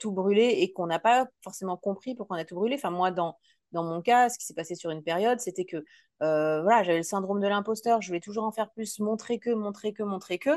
tout 0.00 0.10
brûlé 0.12 0.42
et 0.60 0.72
qu'on 0.72 0.86
n'a 0.88 0.98
pas 0.98 1.26
forcément 1.44 1.76
compris 1.76 2.14
pourquoi 2.16 2.36
on 2.36 2.40
a 2.40 2.44
tout 2.44 2.56
brûlé. 2.56 2.74
Enfin, 2.76 2.90
moi, 2.90 3.10
dans, 3.12 3.36
dans 3.72 3.84
mon 3.84 4.00
cas, 4.02 4.28
ce 4.28 4.36
qui 4.38 4.44
s'est 4.44 4.54
passé 4.54 4.74
sur 4.74 4.90
une 4.90 5.02
période, 5.02 5.38
c'était 5.40 5.64
que 5.64 5.84
voilà, 6.20 6.82
j'avais 6.82 6.98
le 6.98 7.02
syndrome 7.04 7.40
de 7.40 7.46
l'imposteur. 7.48 8.00
Je 8.02 8.08
voulais 8.08 8.20
toujours 8.20 8.44
en 8.44 8.52
faire 8.52 8.70
plus, 8.70 8.98
montrer 9.00 9.38
que, 9.38 9.50
montrer 9.50 9.92
que, 9.92 10.02
montrer 10.02 10.38
que 10.38 10.50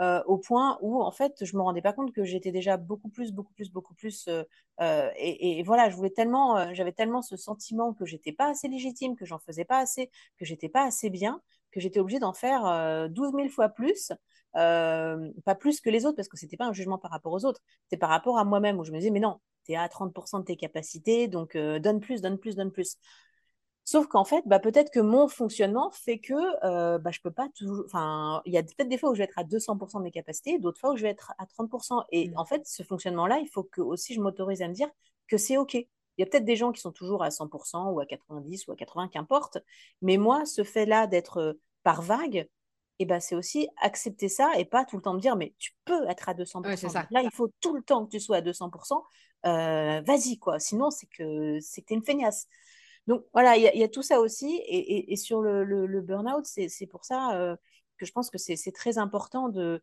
euh, 0.00 0.22
au 0.26 0.38
point 0.38 0.78
où 0.80 1.02
en 1.02 1.10
fait 1.10 1.44
je 1.44 1.56
me 1.56 1.62
rendais 1.62 1.82
pas 1.82 1.92
compte 1.92 2.12
que 2.12 2.24
j'étais 2.24 2.52
déjà 2.52 2.76
beaucoup 2.78 3.10
plus, 3.10 3.32
beaucoup 3.32 3.52
plus, 3.52 3.70
beaucoup 3.70 3.94
plus. 3.94 4.26
euh, 4.28 4.44
euh, 4.80 5.10
et, 5.16 5.62
voilà, 5.62 5.90
je 5.90 5.96
voulais 5.96 6.10
tellement, 6.10 6.72
j'avais 6.74 6.92
tellement 6.92 7.20
ce 7.20 7.36
sentiment 7.36 7.92
que 7.92 8.06
j'étais 8.06 8.32
pas 8.32 8.48
assez 8.48 8.68
légitime, 8.68 9.14
que 9.14 9.26
j'en 9.26 9.38
faisais 9.38 9.64
pas 9.66 9.78
assez, 9.78 10.10
que 10.38 10.44
j'étais 10.46 10.70
pas 10.70 10.84
assez 10.84 11.10
bien, 11.10 11.42
que 11.70 11.80
j'étais 11.80 12.00
obligée 12.00 12.18
d'en 12.18 12.32
faire 12.32 12.66
euh, 12.66 13.08
12 13.08 13.32
000 13.34 13.50
fois 13.50 13.68
plus. 13.68 14.12
Pas 14.54 15.54
plus 15.58 15.80
que 15.80 15.90
les 15.90 16.06
autres 16.06 16.16
parce 16.16 16.28
que 16.28 16.36
c'était 16.36 16.56
pas 16.56 16.66
un 16.66 16.72
jugement 16.72 16.98
par 16.98 17.10
rapport 17.10 17.32
aux 17.32 17.44
autres, 17.44 17.60
c'était 17.84 17.98
par 17.98 18.10
rapport 18.10 18.38
à 18.38 18.44
moi-même 18.44 18.78
où 18.78 18.84
je 18.84 18.92
me 18.92 18.98
disais 18.98 19.10
mais 19.10 19.20
non, 19.20 19.38
tu 19.66 19.72
es 19.72 19.76
à 19.76 19.86
30% 19.88 20.40
de 20.40 20.44
tes 20.44 20.56
capacités 20.56 21.28
donc 21.28 21.56
donne 21.56 22.00
plus, 22.00 22.20
donne 22.22 22.38
plus, 22.38 22.56
donne 22.56 22.72
plus. 22.72 22.96
Sauf 23.90 24.06
qu'en 24.06 24.24
fait, 24.24 24.44
bah, 24.46 24.60
peut-être 24.60 24.92
que 24.92 25.00
mon 25.00 25.26
fonctionnement 25.26 25.90
fait 25.90 26.20
que 26.20 26.34
euh, 26.64 26.98
bah, 26.98 27.10
je 27.10 27.18
peux 27.20 27.32
pas 27.32 27.48
toujours. 27.56 27.82
Enfin, 27.86 28.40
il 28.46 28.52
y 28.52 28.56
a 28.56 28.62
peut-être 28.62 28.88
des 28.88 28.96
fois 28.96 29.10
où 29.10 29.14
je 29.14 29.18
vais 29.18 29.24
être 29.24 29.36
à 29.36 29.42
200% 29.42 29.98
de 29.98 30.04
mes 30.04 30.12
capacités, 30.12 30.60
d'autres 30.60 30.78
fois 30.78 30.92
où 30.92 30.96
je 30.96 31.02
vais 31.02 31.08
être 31.08 31.32
à 31.38 31.46
30%. 31.46 32.04
Et 32.12 32.28
Mm. 32.28 32.38
en 32.38 32.44
fait, 32.44 32.64
ce 32.68 32.84
fonctionnement-là, 32.84 33.40
il 33.40 33.48
faut 33.48 33.64
que 33.64 33.80
aussi 33.80 34.14
je 34.14 34.20
m'autorise 34.20 34.62
à 34.62 34.68
me 34.68 34.74
dire 34.74 34.88
que 35.26 35.36
c'est 35.36 35.56
OK. 35.56 35.74
Il 35.74 35.86
y 36.18 36.22
a 36.22 36.26
peut-être 36.26 36.44
des 36.44 36.54
gens 36.54 36.70
qui 36.70 36.80
sont 36.80 36.92
toujours 36.92 37.24
à 37.24 37.30
100% 37.30 37.90
ou 37.90 37.98
à 37.98 38.06
90% 38.06 38.66
ou 38.68 38.72
à 38.72 38.76
80, 38.76 39.08
qu'importe. 39.08 39.58
Mais 40.02 40.18
moi, 40.18 40.44
ce 40.46 40.62
fait-là 40.62 41.08
d'être 41.08 41.38
euh, 41.38 41.52
par 41.82 42.00
vague, 42.00 42.48
eh 43.00 43.06
ben, 43.06 43.18
c'est 43.18 43.34
aussi 43.34 43.66
accepter 43.80 44.28
ça 44.28 44.52
et 44.56 44.66
pas 44.66 44.84
tout 44.84 44.94
le 44.98 45.02
temps 45.02 45.14
me 45.14 45.20
dire, 45.20 45.34
mais 45.34 45.52
tu 45.58 45.72
peux 45.84 46.08
être 46.08 46.28
à 46.28 46.32
Ouais, 46.32 46.76
c'est 46.76 46.86
200%. 46.86 46.92
Donc 46.92 46.92
ça. 46.92 47.06
là, 47.10 47.22
il 47.22 47.30
faut 47.32 47.50
tout 47.60 47.74
le 47.74 47.82
temps 47.82 48.06
que 48.06 48.10
tu 48.12 48.20
sois 48.20 48.36
à 48.36 48.40
200%. 48.40 49.02
Euh, 49.46 50.00
vas-y, 50.02 50.38
quoi. 50.38 50.60
Sinon, 50.60 50.90
c'est 50.90 51.06
que 51.06 51.58
c'est 51.60 51.80
que 51.80 51.86
tu 51.88 51.94
es 51.94 51.96
une 51.96 52.04
feignasse. 52.04 52.46
Donc 53.10 53.24
voilà, 53.32 53.56
il 53.56 53.62
y, 53.76 53.82
a- 53.82 53.88
tout 53.88 54.02
ça 54.02 54.20
aussi. 54.20 54.62
Et, 54.68 55.16
sur 55.16 55.42
le, 55.42 56.00
burn-out, 56.00 56.46
c'est 56.46 56.86
pour 56.86 57.04
ça 57.04 57.34
euh, 57.34 57.56
que 57.98 58.06
je 58.06 58.12
pense 58.12 58.30
que 58.30 58.38
c'est 58.38 58.70
très 58.70 58.98
important 58.98 59.52
euh, 59.56 59.80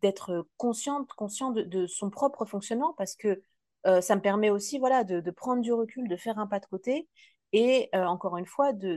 d'être 0.00 0.46
consciente, 0.56 1.12
conscient 1.12 1.50
de, 1.50 1.86
son 1.86 2.08
propre 2.08 2.46
fonctionnement 2.46 2.94
parce 2.96 3.14
que 3.14 3.42
euh, 3.86 4.00
ça 4.00 4.16
me 4.16 4.22
permet 4.22 4.48
aussi 4.48 4.78
voilà, 4.78 5.04
de, 5.04 5.30
prendre 5.30 5.60
du 5.60 5.70
recul, 5.70 6.08
de 6.08 6.16
faire 6.16 6.38
un 6.38 6.46
pas 6.46 6.60
de 6.60 6.64
côté 6.64 7.10
et 7.52 7.90
encore 7.92 8.38
une 8.38 8.46
fois, 8.46 8.72
de 8.72 8.96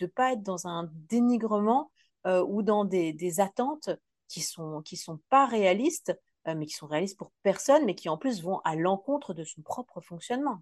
ne 0.00 0.06
pas 0.08 0.32
être 0.32 0.42
dans 0.42 0.66
un 0.66 0.90
dénigrement 1.08 1.92
ou 2.26 2.62
dans 2.62 2.84
des, 2.84 3.38
attentes 3.38 3.90
qui 4.26 4.40
sont, 4.40 4.82
sont 4.96 5.20
pas 5.28 5.46
réalistes, 5.46 6.12
mais 6.44 6.66
qui 6.66 6.74
sont 6.74 6.88
réalistes 6.88 7.18
pour 7.18 7.30
personne, 7.44 7.84
mais 7.84 7.94
qui 7.94 8.08
en 8.08 8.16
plus 8.16 8.42
vont 8.42 8.58
à 8.64 8.74
l'encontre 8.74 9.32
de 9.32 9.44
son 9.44 9.62
propre 9.62 10.00
fonctionnement. 10.00 10.60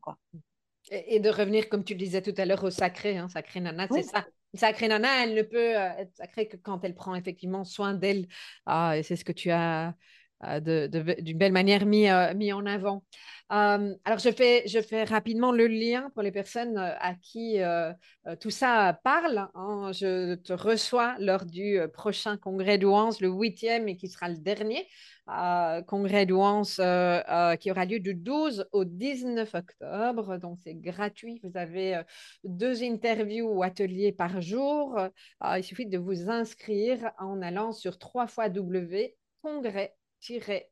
Et, 0.90 1.16
et 1.16 1.20
de 1.20 1.30
revenir, 1.30 1.68
comme 1.68 1.84
tu 1.84 1.94
le 1.94 1.98
disais 1.98 2.22
tout 2.22 2.34
à 2.36 2.44
l'heure, 2.44 2.64
au 2.64 2.70
sacré. 2.70 3.16
Hein, 3.16 3.28
sacré 3.28 3.60
nana, 3.60 3.88
c'est 3.90 4.02
ça. 4.02 4.26
Une 4.54 4.60
sacrée 4.60 4.88
nana, 4.88 5.24
elle 5.24 5.34
ne 5.34 5.42
peut 5.42 5.76
euh, 5.76 5.90
être 5.98 6.14
sacrée 6.14 6.48
que 6.48 6.56
quand 6.56 6.82
elle 6.84 6.94
prend 6.94 7.14
effectivement 7.14 7.64
soin 7.64 7.94
d'elle. 7.94 8.26
Ah, 8.64 8.96
et 8.96 9.02
c'est 9.02 9.16
ce 9.16 9.24
que 9.24 9.32
tu 9.32 9.50
as 9.50 9.94
d'une 10.42 11.38
belle 11.38 11.52
manière 11.52 11.86
mis, 11.86 12.08
euh, 12.08 12.34
mis 12.34 12.52
en 12.52 12.64
avant. 12.66 13.02
Euh, 13.50 13.94
alors, 14.04 14.18
je 14.18 14.30
fais, 14.30 14.62
je 14.68 14.80
fais 14.80 15.04
rapidement 15.04 15.52
le 15.52 15.66
lien 15.66 16.10
pour 16.14 16.22
les 16.22 16.30
personnes 16.32 16.76
euh, 16.76 16.94
à 17.00 17.14
qui 17.14 17.60
euh, 17.60 17.92
euh, 18.26 18.36
tout 18.36 18.50
ça 18.50 18.98
parle. 19.04 19.48
hein. 19.54 19.90
Je 19.92 20.34
te 20.34 20.52
reçois 20.52 21.16
lors 21.18 21.44
du 21.46 21.78
euh, 21.78 21.88
prochain 21.88 22.36
congrès 22.36 22.76
d'Ouance, 22.78 23.20
le 23.20 23.28
huitième 23.28 23.88
et 23.88 23.96
qui 23.96 24.08
sera 24.08 24.28
le 24.28 24.36
dernier 24.36 24.86
euh, 25.30 25.82
congrès 25.82 26.26
d'Ouance 26.26 26.78
euh, 26.78 27.20
euh, 27.28 27.56
qui 27.56 27.70
aura 27.70 27.84
lieu 27.84 28.00
du 28.00 28.14
12 28.14 28.66
au 28.72 28.84
19 28.84 29.54
octobre. 29.54 30.36
Donc, 30.38 30.58
c'est 30.62 30.74
gratuit. 30.74 31.40
Vous 31.42 31.56
avez 31.56 31.96
euh, 31.96 32.02
deux 32.44 32.82
interviews 32.82 33.48
ou 33.48 33.62
ateliers 33.62 34.12
par 34.12 34.40
jour. 34.40 34.98
Euh, 34.98 35.58
il 35.58 35.64
suffit 35.64 35.86
de 35.86 35.98
vous 35.98 36.30
inscrire 36.30 37.10
en 37.18 37.40
allant 37.42 37.72
sur 37.72 37.98
3 37.98 38.26
W 38.50 39.16
congrès 39.42 39.94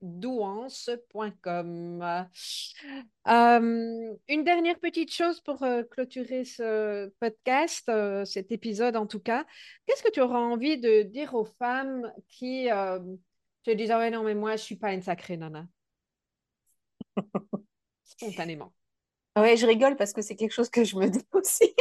douance.com. 0.02 2.28
Euh, 3.28 4.14
une 4.28 4.44
dernière 4.44 4.78
petite 4.78 5.12
chose 5.12 5.40
pour 5.40 5.62
euh, 5.62 5.82
clôturer 5.82 6.44
ce 6.44 7.08
podcast, 7.20 7.88
euh, 7.88 8.24
cet 8.24 8.52
épisode 8.52 8.96
en 8.96 9.06
tout 9.06 9.20
cas. 9.20 9.44
Qu'est-ce 9.86 10.02
que 10.02 10.10
tu 10.10 10.20
auras 10.20 10.38
envie 10.38 10.78
de 10.78 11.02
dire 11.02 11.34
aux 11.34 11.44
femmes 11.44 12.12
qui 12.28 12.68
te 13.64 13.70
disent 13.70 13.90
Ah 13.90 13.98
ouais, 13.98 14.10
non, 14.10 14.22
mais 14.22 14.34
moi, 14.34 14.56
je 14.56 14.62
suis 14.62 14.76
pas 14.76 14.92
une 14.92 15.02
sacrée 15.02 15.36
nana, 15.36 15.66
spontanément. 18.04 18.72
Ouais, 19.36 19.56
je 19.56 19.66
rigole 19.66 19.96
parce 19.96 20.12
que 20.12 20.22
c'est 20.22 20.36
quelque 20.36 20.52
chose 20.52 20.70
que 20.70 20.84
je 20.84 20.96
me 20.96 21.08
dis 21.08 21.26
aussi. 21.32 21.74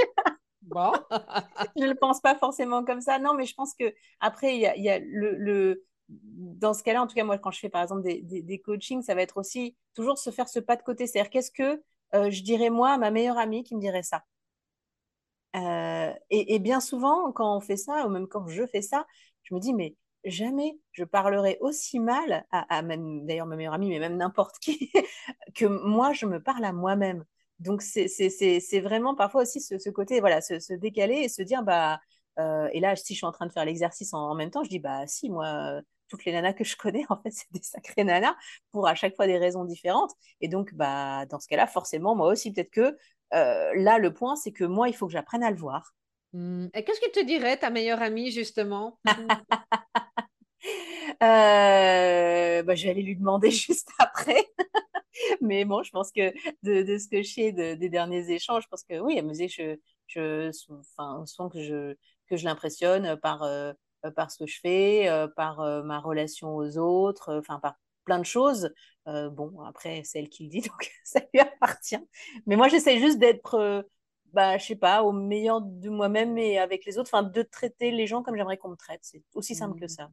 Bon. 0.62 0.92
je 1.78 1.84
ne 1.84 1.90
le 1.90 1.96
pense 1.96 2.22
pas 2.22 2.36
forcément 2.36 2.84
comme 2.84 3.02
ça. 3.02 3.20
Non, 3.20 3.34
mais 3.34 3.46
je 3.46 3.54
pense 3.54 3.74
que 3.74 3.94
après, 4.20 4.56
il 4.56 4.62
y 4.62 4.66
a, 4.66 4.76
y 4.76 4.90
a 4.90 5.00
le, 5.00 5.36
le, 5.36 5.86
dans 6.10 6.74
ce 6.74 6.84
cas-là, 6.84 7.02
en 7.02 7.08
tout 7.08 7.16
cas, 7.16 7.24
moi, 7.24 7.38
quand 7.38 7.52
je 7.52 7.60
fais 7.60 7.70
par 7.70 7.82
exemple 7.82 8.04
des, 8.04 8.22
des, 8.22 8.60
coachings, 8.60 9.02
ça 9.02 9.16
va 9.16 9.22
être 9.22 9.38
aussi 9.38 9.76
toujours 9.94 10.18
se 10.18 10.30
faire 10.30 10.48
ce 10.48 10.60
pas 10.60 10.76
de 10.76 10.84
côté. 10.84 11.08
C'est-à-dire, 11.08 11.30
qu'est-ce 11.30 11.52
que 11.52 11.82
euh, 12.14 12.30
je 12.30 12.44
dirais 12.44 12.70
moi 12.70 12.92
à 12.92 12.98
ma 12.98 13.12
meilleure 13.12 13.38
amie 13.38 13.64
qui 13.64 13.76
me 13.76 13.82
dirait 13.82 14.04
ça? 14.04 14.24
Euh, 15.56 16.14
et, 16.30 16.60
bien 16.60 16.82
souvent, 16.82 17.32
quand 17.32 17.56
on 17.56 17.62
fait 17.62 17.78
ça, 17.78 18.06
ou 18.06 18.10
même 18.10 18.28
quand 18.28 18.48
je 18.48 18.66
fais 18.68 18.82
ça, 18.82 19.06
je 19.44 19.56
me 19.56 19.60
dis, 19.60 19.74
mais 19.74 19.96
jamais 20.26 20.78
je 20.92 21.04
parlerai 21.04 21.58
aussi 21.62 22.00
mal 22.00 22.46
à, 22.52 22.78
à 22.78 22.82
même, 22.82 23.26
d'ailleurs, 23.26 23.46
ma 23.46 23.56
meilleure 23.56 23.74
amie, 23.74 23.90
mais 23.90 24.00
même 24.00 24.18
n'importe 24.18 24.60
qui, 24.60 24.92
que 25.56 25.66
moi, 25.66 26.14
je 26.14 26.26
me 26.26 26.42
parle 26.42 26.66
à 26.66 26.74
moi-même. 26.74 27.24
Donc, 27.60 27.82
c'est 27.82 28.80
vraiment 28.82 29.16
parfois 29.16 29.44
aussi 29.44 29.62
ce, 29.62 29.90
côté, 29.90 30.20
voilà, 30.20 30.42
se, 30.42 30.74
décaler 30.74 31.16
et 31.16 31.30
se 31.30 31.42
dire, 31.42 31.64
bah, 31.64 32.02
euh, 32.38 32.68
et 32.74 32.82
là, 32.82 32.96
si 32.98 33.14
je 33.14 33.20
suis 33.20 33.26
en 33.26 33.32
train 33.32 33.46
de 33.46 33.52
faire 33.52 33.66
l'exercice 33.66 34.14
en, 34.14 34.32
en 34.32 34.36
même 34.36 34.52
temps, 34.52 34.64
je 34.64 34.70
dis, 34.70 34.80
bah, 34.80 35.08
si, 35.08 35.30
moi, 35.30 35.82
toutes 36.08 36.26
les 36.26 36.32
nanas 36.32 36.54
que 36.54 36.64
je 36.64 36.76
connais, 36.76 37.04
en 37.10 37.22
fait, 37.22 37.32
c'est 37.32 37.52
des 37.52 37.62
sacrées 37.64 38.04
nanas 38.04 38.36
pour 38.72 38.88
à 38.88 38.96
chaque 38.96 39.16
fois 39.16 39.28
des 39.28 39.38
raisons 39.38 39.66
différentes. 39.66 40.12
Et 40.42 40.48
donc, 40.48 40.74
bah, 40.74 41.26
dans 41.28 41.40
ce 41.40 41.48
cas-là, 41.48 41.68
forcément, 41.68 42.16
moi 42.16 42.28
aussi, 42.28 42.54
peut-être 42.54 42.72
que 42.72 42.98
euh, 43.34 43.72
là, 43.76 43.98
le 43.98 44.14
point, 44.14 44.36
c'est 44.36 44.52
que 44.52 44.64
moi, 44.64 44.88
il 44.90 44.96
faut 44.96 45.08
que 45.08 45.14
j'apprenne 45.14 45.44
à 45.44 45.52
le 45.52 45.58
voir. 45.58 45.94
Hmm. 46.34 46.68
Et 46.74 46.84
qu'est-ce 46.84 47.00
que 47.00 47.12
te 47.12 47.26
dirait 47.26 47.58
ta 47.58 47.70
meilleure 47.70 48.02
amie, 48.02 48.32
justement? 48.32 49.00
Euh, 51.22 52.64
bah, 52.64 52.76
je 52.76 52.84
vais 52.84 52.90
aller 52.90 53.04
lui 53.04 53.16
demander 53.16 53.52
juste 53.52 53.90
après. 54.00 54.48
Mais 55.42 55.66
bon, 55.66 55.84
je 55.84 55.92
pense 55.92 56.12
que 56.12 56.32
de, 56.64 56.82
de 56.84 56.98
ce 56.98 57.08
que 57.08 57.22
je 57.22 57.30
sais 57.32 57.52
de- 57.52 57.76
des 57.76 57.90
derniers 57.90 58.30
échanges, 58.32 58.64
je 58.64 58.68
pense 58.68 58.84
que 58.84 59.00
oui, 59.00 59.16
elle 59.18 59.26
me 59.26 59.32
disait 59.32 59.48
que 59.48 59.54
je, 60.08 60.52
je, 60.52 60.74
enfin, 60.74 61.26
souvent 61.26 61.50
que 61.50 61.62
je, 61.62 61.96
que 62.28 62.38
je 62.38 62.46
l'impressionne 62.46 63.18
par, 63.18 63.44
euh, 63.44 63.74
par 64.12 64.32
ce 64.32 64.40
que 64.40 64.48
je 64.48 64.60
fais, 64.60 65.08
euh, 65.10 65.28
par 65.28 65.62
euh, 65.62 65.84
ma 65.84 66.00
relation 66.00 66.56
aux 66.56 66.78
autres, 66.78 67.30
euh, 67.30 67.40
enfin, 67.40 67.60
par 67.60 67.76
plein 68.06 68.20
de 68.20 68.26
choses. 68.26 68.74
Euh, 69.08 69.30
bon, 69.30 69.62
après, 69.64 70.02
c'est 70.04 70.20
elle 70.20 70.30
qui 70.30 70.44
le 70.44 70.50
dit, 70.50 70.62
donc 70.68 70.92
ça 71.04 71.22
lui 71.34 71.40
appartient. 71.42 71.98
Mais 72.46 72.56
moi, 72.56 72.68
j'essaie 72.68 73.00
juste 73.00 73.20
d'être, 73.20 73.56
euh, 73.56 73.82
bah, 74.34 74.58
je 74.58 74.66
sais 74.66 74.76
pas, 74.76 75.04
au 75.04 75.12
meilleur 75.12 75.62
de 75.62 75.90
moi-même 75.90 76.38
et 76.38 76.58
avec 76.60 76.86
les 76.86 76.98
autres, 76.98 77.10
enfin, 77.14 77.24
de 77.24 77.42
traiter 77.42 77.92
les 77.92 78.08
gens 78.08 78.24
comme 78.24 78.36
j'aimerais 78.36 78.58
qu'on 78.58 78.70
me 78.70 78.76
traite. 78.76 79.00
C'est 79.04 79.24
aussi 79.34 79.56
simple 79.56 79.76
que 79.80 79.88
Hmm. 79.88 79.88
ça. 79.88 80.10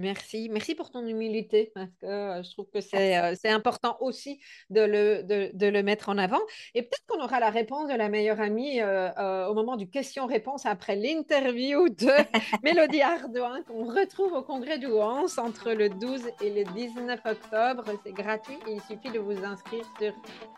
Merci, 0.00 0.48
merci 0.50 0.74
pour 0.74 0.90
ton 0.90 1.06
humilité 1.06 1.70
parce 1.74 1.94
que 2.00 2.06
euh, 2.06 2.42
je 2.42 2.50
trouve 2.52 2.70
que 2.72 2.80
c'est 2.80 3.18
euh, 3.18 3.34
important 3.44 3.98
aussi 4.00 4.40
de 4.70 4.80
le, 4.80 5.22
de, 5.22 5.66
le, 5.66 5.82
mettre 5.82 6.08
en 6.08 6.16
avant. 6.16 6.40
Et 6.74 6.80
peut-être 6.80 7.04
qu'on 7.06 7.22
aura 7.22 7.38
la 7.38 7.50
réponse 7.50 7.90
de 7.90 7.94
la 7.94 8.08
meilleure 8.08 8.40
amie 8.40 8.80
euh, 8.80 9.46
au 9.48 9.54
moment 9.54 9.76
du 9.76 9.90
question-réponse 9.90 10.64
après 10.64 10.96
l'interview 10.96 11.90
de 11.90 12.10
Mélodie 12.62 13.02
Ardouin 13.02 13.62
qu'on 13.64 13.84
retrouve 13.84 14.32
au 14.32 14.40
congrès 14.42 14.78
d'Ouance 14.78 15.36
entre 15.36 15.72
le 15.72 15.90
12 15.90 16.22
et 16.42 16.48
le 16.50 16.64
19 16.72 17.20
octobre. 17.26 17.84
C'est 18.02 18.12
gratuit 18.12 18.56
et 18.68 18.72
il 18.72 18.80
suffit 18.80 19.10
de 19.10 19.18
vous 19.18 19.44
inscrire 19.44 19.84
sur 20.00 20.14